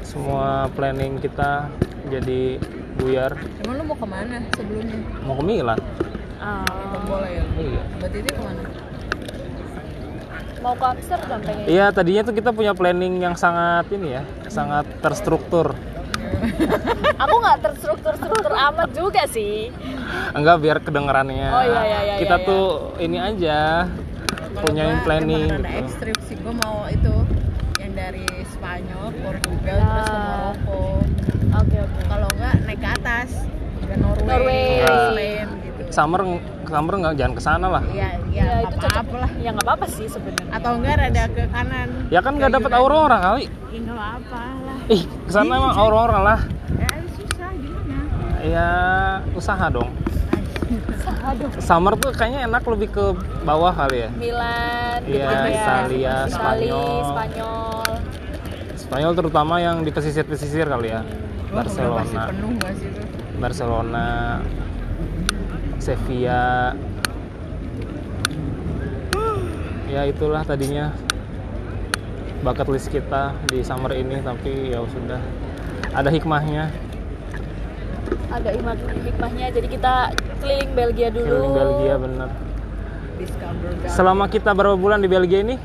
semua 0.00 0.46
planning 0.72 1.18
kita 1.18 1.68
jadi 2.06 2.56
buyar 2.96 3.36
Emang 3.60 3.74
lu 3.76 3.84
mau 3.84 3.94
ke 3.94 4.06
mana 4.06 4.36
sebelumnya? 4.50 4.98
mau 5.20 5.34
ke 5.34 5.44
Milan 5.44 5.78
Ah, 6.38 6.62
Nggak 6.64 7.02
boleh 7.04 7.30
ya. 7.32 7.44
iya 7.58 7.82
Berarti 7.98 8.18
itu 8.18 8.30
ke 8.30 8.42
mana? 8.42 8.62
mau 10.58 10.74
ke 10.74 10.86
Amsterdam 10.88 11.38
pengen 11.40 11.64
iya 11.66 11.86
tadinya 11.88 12.22
tuh 12.24 12.34
kita 12.34 12.50
punya 12.50 12.72
planning 12.72 13.20
yang 13.20 13.34
sangat 13.34 13.86
ini 13.90 14.08
ya 14.12 14.22
sangat 14.48 14.86
terstruktur 14.98 15.70
aku 17.22 17.34
nggak 17.36 17.58
terstruktur 17.60 18.14
struktur 18.14 18.52
amat 18.52 18.88
juga 18.90 19.22
sih 19.26 19.68
enggak 20.32 20.56
biar 20.58 20.76
kedengerannya 20.78 21.48
Oh, 21.48 21.62
iya, 21.62 21.80
iya, 21.82 21.98
iya, 22.04 22.14
kita 22.18 22.36
iya, 22.36 22.46
tuh 22.46 22.64
ini 22.98 23.16
aja 23.16 23.58
punya 24.56 24.84
planning 25.00 25.46
Ada 25.46 25.58
gitu 25.60 25.78
ekstrim 25.80 26.16
sih 26.24 26.36
gue 26.36 26.54
mau 26.56 26.86
itu 26.86 27.14
yang 27.78 27.92
dari 27.94 28.26
Spanyol, 28.48 29.06
Portugal, 29.16 29.78
Nah. 29.78 29.86
terus 29.88 30.08
ke 30.08 30.18
Maroko. 30.18 30.80
oke 31.54 31.76
oke 31.78 32.00
Kalau 32.04 32.28
nggak 32.32 32.54
naik 32.64 32.78
ke 32.78 32.88
atas 32.92 33.30
ke 33.80 33.94
Norway, 33.94 34.26
Norway. 34.26 34.66
Iceland 34.82 35.50
gitu. 35.62 35.82
summer 35.88 36.20
summer 36.64 36.94
nggak 36.98 37.14
jangan 37.14 37.32
ke 37.32 37.42
sana 37.42 37.66
lah 37.70 37.82
Iya, 37.86 38.08
ya 38.28 38.42
iya, 38.44 38.44
itu 38.60 38.66
apa 38.68 38.82
cocok 38.82 39.00
apa 39.02 39.16
lah. 39.16 39.30
ya 39.36 39.48
nggak 39.50 39.64
apa-apa 39.64 39.86
sih 39.88 40.06
sebenarnya 40.06 40.50
Atau 40.50 40.70
enggak 40.74 40.94
rada 40.98 41.24
ke 41.28 41.42
kanan. 41.46 41.88
ya 42.08 42.20
kan 42.20 42.32
nggak 42.34 42.52
dapat 42.52 42.70
Kayak 42.70 42.82
aurora 42.82 43.18
kali 43.22 43.44
Ih, 43.68 43.80
nggak 43.80 44.00
apa. 44.18 44.42
Ih 44.88 45.02
ke 45.04 45.30
sana 45.30 45.60
emang 45.60 45.74
aurora 45.76 46.18
lah. 46.24 46.40
Ya, 46.72 46.88
susah 47.12 47.50
gimana? 47.60 47.96
ya 48.40 48.68
usaha 49.36 49.66
dong. 49.68 49.92
Aduh 51.28 51.50
summer 51.60 51.92
tuh 52.00 52.08
kayaknya 52.16 52.48
enak 52.48 52.64
lebih 52.64 52.88
ke 52.88 53.04
bawah 53.44 53.72
kali 53.72 54.08
ya? 54.08 54.10
Milan 54.16 55.00
Iya, 55.04 55.28
gitu 55.28 55.28
ya. 55.28 55.52
Italia, 55.52 56.16
Itali, 56.24 56.32
Spanyol. 56.32 57.04
Spanyol. 57.04 57.90
Spanyol 58.80 59.12
terutama 59.12 59.54
yang 59.60 59.84
di 59.84 59.90
pesisir-pesisir 59.92 60.64
kali 60.64 60.88
ya? 60.88 61.04
Pasti 61.04 61.52
Barcelona. 61.80 62.22
penuh 62.32 62.50
gak 62.60 62.72
sih 62.80 62.88
itu? 62.88 63.00
Barcelona. 63.36 64.08
Sevilla. 65.78 66.72
Ya 69.88 70.02
itulah 70.04 70.44
tadinya 70.44 70.92
bucket 72.40 72.68
list 72.70 72.88
kita 72.92 73.34
di 73.50 73.62
summer 73.66 73.92
ini 73.94 74.22
tapi 74.22 74.74
ya 74.74 74.82
sudah. 74.86 75.20
Ada 75.94 76.12
hikmahnya. 76.12 76.70
Ada 78.28 78.48
hikmah 78.54 78.74
hikmahnya. 79.04 79.46
Jadi 79.52 79.66
kita 79.72 80.12
keliling 80.40 80.72
Belgia 80.76 81.08
dulu. 81.08 81.26
Keliling 81.26 81.54
Belgia 81.56 81.94
bener 81.96 82.30
selama 83.88 84.30
kita 84.30 84.54
berapa 84.54 84.78
bulan 84.78 85.02
di 85.02 85.08
Belgia 85.10 85.42
ini? 85.42 85.56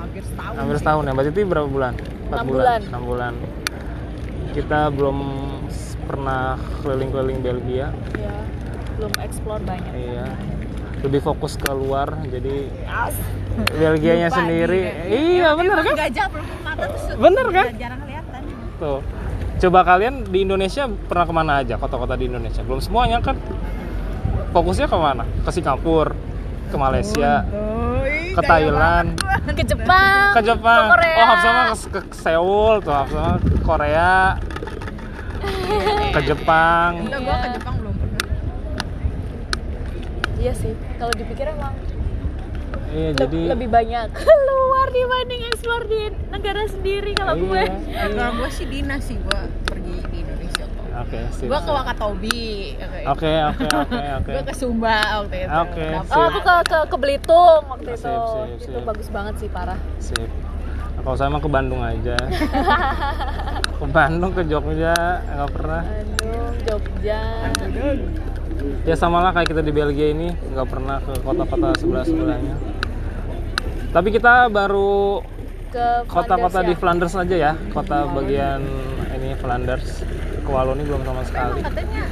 Hampir 0.00 0.22
setahun. 0.24 0.54
hampir 0.56 0.76
sih. 0.76 0.82
setahun 0.82 1.02
ya. 1.04 1.12
Berarti 1.12 1.42
berapa 1.44 1.68
bulan? 1.68 1.92
Empat 1.96 2.36
Enam 2.36 2.46
bulan. 2.48 2.80
enam 2.88 3.02
bulan. 3.04 3.32
Kita 4.56 4.80
belum 4.88 5.18
pernah 6.08 6.56
keliling-keliling 6.80 7.38
Belgia. 7.44 7.92
Ya 8.16 8.34
belum 8.96 9.12
explore 9.20 9.60
banyak. 9.68 9.92
Iya 9.92 10.55
lebih 11.06 11.22
fokus 11.22 11.54
ke 11.54 11.70
luar 11.70 12.18
jadi 12.26 12.66
Belgianya 13.72 14.28
Lupa 14.28 14.38
sendiri. 14.42 14.80
nih, 14.82 15.38
iya 15.38 15.48
bener 15.54 15.78
kan? 15.80 15.94
Gajah 15.96 16.26
mata 16.60 16.84
tuh 16.90 17.16
Bener 17.16 17.46
kan? 17.48 17.66
jarang 17.78 18.00
kelihatan. 18.02 18.40
tuh. 18.76 19.00
Coba 19.56 19.80
kalian 19.86 20.28
di 20.28 20.44
Indonesia 20.44 20.84
pernah 21.08 21.24
ke 21.24 21.32
mana 21.32 21.52
aja 21.64 21.80
kota-kota 21.80 22.18
di 22.18 22.28
Indonesia? 22.28 22.60
Belum 22.60 22.82
semuanya 22.82 23.24
kan? 23.24 23.38
Fokusnya 24.52 24.84
ke 24.84 24.98
mana? 24.98 25.24
Ke 25.46 25.50
Singapura 25.54 26.12
ke 26.66 26.76
Malaysia 26.76 27.46
ke 28.36 28.40
Thailand. 28.44 29.16
Ke 29.48 29.62
Jepang. 29.64 30.28
Ke 30.36 30.40
Jepang. 30.44 30.84
Ke 30.84 30.92
Korea. 30.92 31.16
Oh 31.16 31.24
Hafsa 31.24 31.48
mah 31.48 31.66
ke, 31.72 32.00
ke 32.04 32.16
Seoul 32.18 32.74
tuh 32.84 32.92
ke 33.08 33.24
Korea. 33.64 34.36
Ke 36.16 36.20
Jepang. 36.24 37.06
Enggak, 37.06 37.20
gua 37.22 37.36
ke 37.44 37.48
Jepang. 37.54 37.74
Iya 40.36 40.52
sih 40.52 40.70
kalau 40.94 41.12
dipikir 41.12 41.46
emang 41.48 41.72
iya 42.88 43.10
le- 43.10 43.18
jadi 43.18 43.40
lebih 43.50 43.68
banyak 43.68 44.06
keluar 44.20 44.86
dibanding 44.88 45.42
explore 45.46 45.84
di 45.84 46.00
negara 46.28 46.62
sendiri 46.66 47.12
kalau 47.12 47.34
Iya, 47.34 47.42
gue 47.42 47.62
iya. 47.86 48.04
Kalau 48.08 48.32
gua 48.34 48.48
sih 48.48 48.66
dinas 48.66 49.02
sih 49.02 49.16
gua 49.18 49.40
pergi 49.64 49.96
di 50.06 50.18
Indonesia 50.20 50.64
kok. 50.64 50.84
oke 50.96 51.18
sip, 51.30 51.46
Gua 51.46 51.58
ke. 51.58 51.70
Wakatobi. 51.70 52.44
oke 53.04 53.30
oke 53.44 53.66
oke 53.66 54.00
oke 54.14 54.30
Gua 54.34 54.42
ke 54.42 54.54
Sumba 54.54 54.96
waktu 55.18 55.36
itu. 55.38 55.50
Oke, 55.52 55.86
Dapet. 55.90 56.12
oh 56.12 56.22
aku 56.22 56.40
ke 56.40 56.54
ke, 56.64 56.78
ke 56.86 56.96
Belitung 56.96 57.62
waktu 57.66 57.90
Sip, 57.92 58.06
itu 58.06 58.22
sip, 58.22 58.48
itu 58.62 58.70
sip. 58.72 58.84
bagus 58.84 59.08
banget 59.10 59.34
sih 59.38 59.48
parah 59.48 59.78
sip 59.98 60.28
Nah, 60.96 61.04
kalau 61.04 61.12
saya 61.14 61.28
mah 61.28 61.38
ke 61.38 61.50
Bandung 61.50 61.82
aja 61.82 62.16
ke 63.78 63.86
Bandung 63.86 64.32
ke 64.32 64.42
Jogja 64.42 64.96
nggak 65.26 65.50
pernah 65.50 65.82
Bandung 65.84 66.54
Jogja 66.64 67.20
ya 68.86 68.94
sama 68.94 69.22
lah 69.22 69.34
kayak 69.34 69.50
kita 69.50 69.62
di 69.62 69.72
Belgia 69.74 70.12
ini 70.12 70.30
nggak 70.32 70.68
pernah 70.68 71.02
ke 71.02 71.12
kota-kota 71.20 71.68
sebelah 71.78 72.04
sebelahnya. 72.06 72.54
Tapi 73.90 74.08
kita 74.12 74.52
baru 74.52 75.24
ke 75.72 75.86
kota-kota 76.06 76.60
Flanders 76.60 76.68
di 76.68 76.74
ya. 76.74 76.80
Flanders 76.80 77.14
aja 77.16 77.36
ya 77.36 77.52
kota 77.72 77.96
bagian 78.12 78.60
ini 79.16 79.34
Flanders. 79.40 80.04
Ke 80.46 80.50
Wallonia 80.54 80.86
belum 80.86 81.02
sama 81.02 81.22
sekali. 81.26 81.58
katanya 81.58 82.04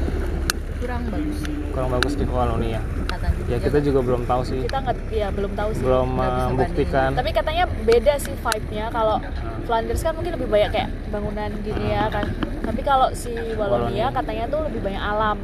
kurang 0.82 1.02
bagus. 1.08 1.38
Kurang 1.70 1.88
bagus 1.94 2.12
di 2.18 2.24
Wallonia 2.26 2.80
katanya. 3.06 3.42
ya 3.46 3.56
kita 3.62 3.78
juga 3.78 4.00
belum 4.02 4.22
tahu 4.26 4.42
sih. 4.42 4.60
Kita 4.66 4.78
nggak 4.82 4.96
ya 5.14 5.28
belum 5.30 5.52
tahu 5.54 5.70
sih. 5.70 5.82
Belum 5.86 6.08
bisa 6.18 6.48
membuktikan. 6.50 7.10
Tapi 7.14 7.30
katanya 7.30 7.64
beda 7.86 8.14
sih 8.18 8.34
vibe-nya. 8.34 8.84
Kalau 8.90 9.16
Flanders 9.64 10.02
kan 10.02 10.12
mungkin 10.18 10.32
lebih 10.36 10.48
banyak 10.50 10.70
kayak 10.74 10.90
bangunan 11.14 11.50
gini 11.62 11.86
ya 11.94 12.10
kan. 12.10 12.26
Tapi 12.64 12.80
kalau 12.82 13.08
si 13.14 13.32
Wallonia. 13.54 13.60
Wallonia. 13.60 14.06
katanya 14.12 14.44
tuh 14.50 14.60
lebih 14.66 14.80
banyak 14.82 15.02
alam 15.02 15.38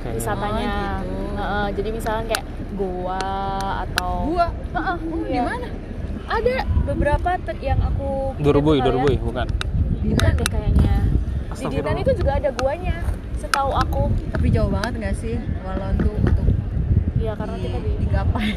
oke 0.00 0.08
wisatanya 0.16 0.64
Oh, 0.64 1.04
gitu. 1.04 1.16
Heeh, 1.36 1.66
jadi 1.76 1.88
misalnya 1.92 2.24
kayak 2.28 2.44
goa 2.76 3.20
atau 3.84 4.12
Gua 4.28 4.46
Heeh, 4.72 4.96
oh, 4.96 5.20
di 5.24 5.32
iya. 5.32 5.42
mana? 5.44 5.68
ada 6.30 6.56
beberapa 6.86 7.30
yang 7.60 7.80
aku 7.82 8.38
Durbuy 8.38 8.78
kalian. 8.78 8.86
Durbuy 8.96 9.14
bukan 9.18 9.46
bukan 10.00 10.30
deh 10.32 10.48
kayaknya 10.48 10.94
di. 11.52 11.82
Dinan 11.84 11.96
itu 12.00 12.12
juga 12.16 12.32
ada 12.40 12.50
guanya 12.54 12.96
setahu 13.36 13.74
aku 13.74 14.02
Tapi 14.30 14.46
jauh 14.48 14.70
banget 14.70 14.92
nggak 14.96 15.16
sih 15.18 15.36
Walon 15.60 15.94
tuh 15.98 16.14
untuk 16.16 16.46
ya 17.20 17.36
karena 17.36 17.56
kita 17.58 17.78
di 17.78 17.92
digapai. 18.00 18.48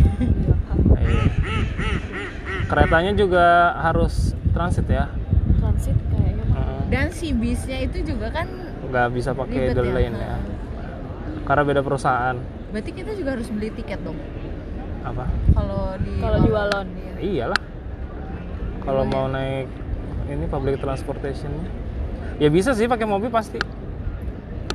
Iya. 1.04 1.26
keretanya 2.64 3.12
juga 3.12 3.46
harus 3.76 4.32
transit 4.56 4.88
ya 4.88 5.12
transit 5.60 5.98
kayaknya. 6.08 6.46
Dan 6.88 7.12
si 7.12 7.34
bisnya 7.34 7.82
itu 7.82 8.06
juga 8.06 8.32
kan 8.32 8.48
nggak 8.88 9.08
bisa 9.12 9.34
pakai 9.34 9.74
the 9.74 9.84
ya. 9.84 9.92
lane 9.92 10.16
ya 10.16 10.36
karena 11.44 11.62
beda 11.62 11.80
perusahaan 11.80 12.36
Berarti 12.70 12.92
kita 12.92 13.12
juga 13.14 13.30
harus 13.34 13.48
beli 13.48 13.70
tiket 13.70 14.00
dong. 14.02 14.18
apa 15.02 15.28
Kalau 15.52 15.84
di 15.98 16.12
kalau 16.18 16.38
di 16.40 16.50
Walon 16.50 16.88
Iya. 16.90 17.14
iyalah 17.22 17.62
kalau 18.80 19.04
mau 19.04 19.28
naik 19.28 19.68
ini 20.26 20.46
public 20.46 20.76
transportation 20.78 21.52
ya 22.36 22.48
bisa 22.48 22.72
sih 22.72 22.84
pakai 22.86 23.04
mobil 23.04 23.28
pasti 23.28 23.60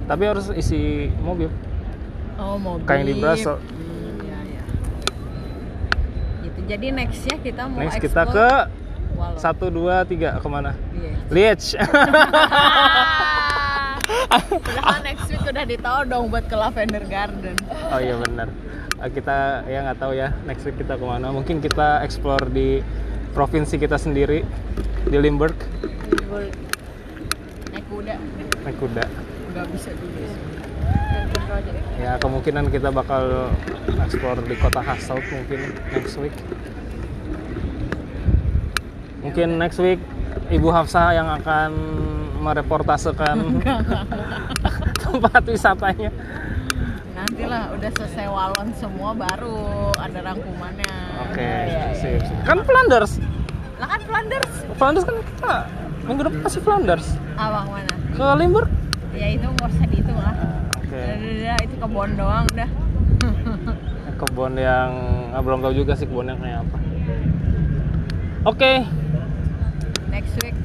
tapi 0.05 0.25
harus 0.25 0.49
isi 0.51 1.09
mobil 1.19 1.49
Oh, 2.37 2.55
mobil. 2.55 2.85
kayak 2.85 2.99
yang 2.99 3.09
di 3.09 3.15
Brussels 3.17 3.59
Hmm, 3.59 4.21
iya, 4.23 4.39
iya. 4.47 4.63
Gitu. 6.41 6.59
Jadi 6.67 6.87
nextnya 6.91 7.37
kita 7.39 7.63
mau 7.67 7.79
next 7.79 7.99
kita 7.99 8.23
ke 8.25 8.49
satu 9.35 9.69
dua 9.69 10.05
tiga 10.05 10.37
ke 10.37 10.47
mana 10.47 10.73
Iya. 10.91 11.13
Liech 11.29 11.67
Padahal 14.29 15.01
next 15.05 15.25
week 15.33 15.41
udah 15.41 15.65
ditahu 15.65 16.01
dong 16.05 16.29
buat 16.29 16.45
ke 16.45 16.57
Lavender 16.57 17.05
Garden. 17.09 17.57
oh 17.69 18.01
iya 18.01 18.15
benar 18.21 18.49
Eh, 18.99 19.11
kita 19.15 19.63
ya 19.71 19.87
nggak 19.87 19.99
tahu 20.03 20.11
ya 20.11 20.35
next 20.43 20.67
week 20.67 20.75
kita 20.75 20.99
ke 20.99 21.05
mana. 21.07 21.31
Mungkin 21.31 21.63
kita 21.63 22.03
explore 22.03 22.51
di 22.51 22.83
provinsi 23.31 23.79
kita 23.79 23.95
sendiri 23.95 24.43
di 25.07 25.17
Limburg. 25.23 25.55
Naik 27.71 27.87
kuda. 27.87 28.15
naik 28.67 28.77
kuda. 28.83 29.05
Nggak 29.55 29.67
bisa 29.71 29.91
dulu 29.95 30.19
ya 31.99 32.15
kemungkinan 32.23 32.71
kita 32.71 32.95
bakal 32.95 33.51
explore 33.99 34.39
di 34.47 34.55
kota 34.55 34.81
Hasselt 34.83 35.25
mungkin 35.35 35.61
next 35.91 36.15
week. 36.21 36.35
Mungkin 39.23 39.49
next 39.59 39.79
week 39.83 40.01
Ibu 40.49 40.69
Hafsah 40.71 41.19
yang 41.19 41.29
akan 41.43 41.71
mereportasekan 42.39 43.37
tempat 45.03 45.43
wisatanya 45.45 46.11
Nanti 47.11 47.43
lah 47.45 47.75
udah 47.75 47.91
selesai 47.93 48.27
Walon 48.27 48.71
semua 48.73 49.11
baru 49.11 49.59
ada 49.93 50.19
rangkumannya. 50.25 50.95
oke 51.25 51.51
sip, 51.93 52.23
sip. 52.23 52.39
kan 52.47 52.63
Flanders 52.63 53.19
Lah 53.77 53.89
kan 53.89 54.01
Flanders. 54.03 54.53
Flanders 54.73 55.05
kan 55.05 55.17
kita 55.19 55.55
minggu 56.05 56.23
depan 56.25 56.41
pasti 56.41 56.59
Flanders 56.59 57.07
Abang 57.35 57.69
mana? 57.69 57.95
ke 58.09 58.25
Limburg 58.35 58.71
Ya 59.11 59.27
itu 59.29 59.45
nggak 59.45 59.67
usah 59.69 59.87
dihitung 59.87 60.15
lah. 60.17 60.35
oke 60.73 60.87
Udah, 60.89 61.13
udah, 61.13 61.31
udah, 61.35 61.57
itu 61.61 61.75
kebon 61.77 62.11
doang 62.15 62.45
udah. 62.49 62.69
kebun 64.21 64.53
yang 64.55 64.91
ah, 65.31 65.39
belum 65.39 65.59
tahu 65.61 65.75
juga 65.77 65.95
sih 65.95 66.07
kebunnya 66.07 66.35
kayak 66.35 66.59
apa 66.61 66.79
oke 68.45 68.73
Next 68.79 68.95
week, 69.85 70.07
next 70.09 70.35
week 70.41 70.57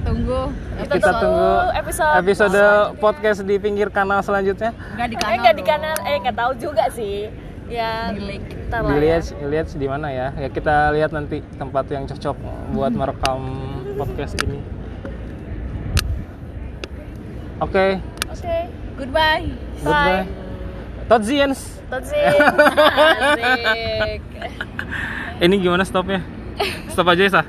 tunggu. 0.00 0.40
Kita 0.78 0.94
kita 0.96 1.10
tunggu 1.18 1.50
episode 1.74 2.14
episode 2.16 2.62
podcast 2.96 3.40
di 3.42 3.54
pinggir 3.56 3.88
kanal 3.88 4.20
selanjutnya. 4.20 4.70
Nggak 4.94 5.08
di 5.08 5.14
eh 5.14 5.20
kanal. 5.20 5.38
nggak 5.40 5.54
di 5.54 5.64
kanan 5.64 5.96
eh 6.02 6.16
nggak 6.20 6.36
tahu 6.36 6.52
juga 6.56 6.84
sih. 6.90 7.16
Ya 7.68 8.08
Di 8.10 8.20
link. 8.24 8.44
ntar 8.68 8.80
lah 8.80 8.88
ya. 8.88 8.92
dilihat 8.96 9.22
lihat 9.44 9.66
di 9.70 9.86
mana 9.86 10.08
ya. 10.08 10.26
Ya 10.34 10.48
kita 10.48 10.92
lihat 10.92 11.10
nanti 11.12 11.44
tempat 11.56 11.84
yang 11.92 12.04
cocok 12.08 12.36
buat 12.72 12.92
merekam 12.98 13.40
podcast 13.96 14.34
ini. 14.40 14.58
Oke. 17.58 17.98
Oke. 18.30 18.56
Goodbye. 18.96 19.44
goodbye. 19.82 20.24
Todziens 21.08 21.80
Totsik 21.88 22.20
Asik. 22.20 24.20
Ini 25.40 25.54
gimana 25.56 25.80
stopnya? 25.80 26.20
Stop 26.92 27.08
aja 27.08 27.22
ya 27.24 27.32
sah 27.32 27.46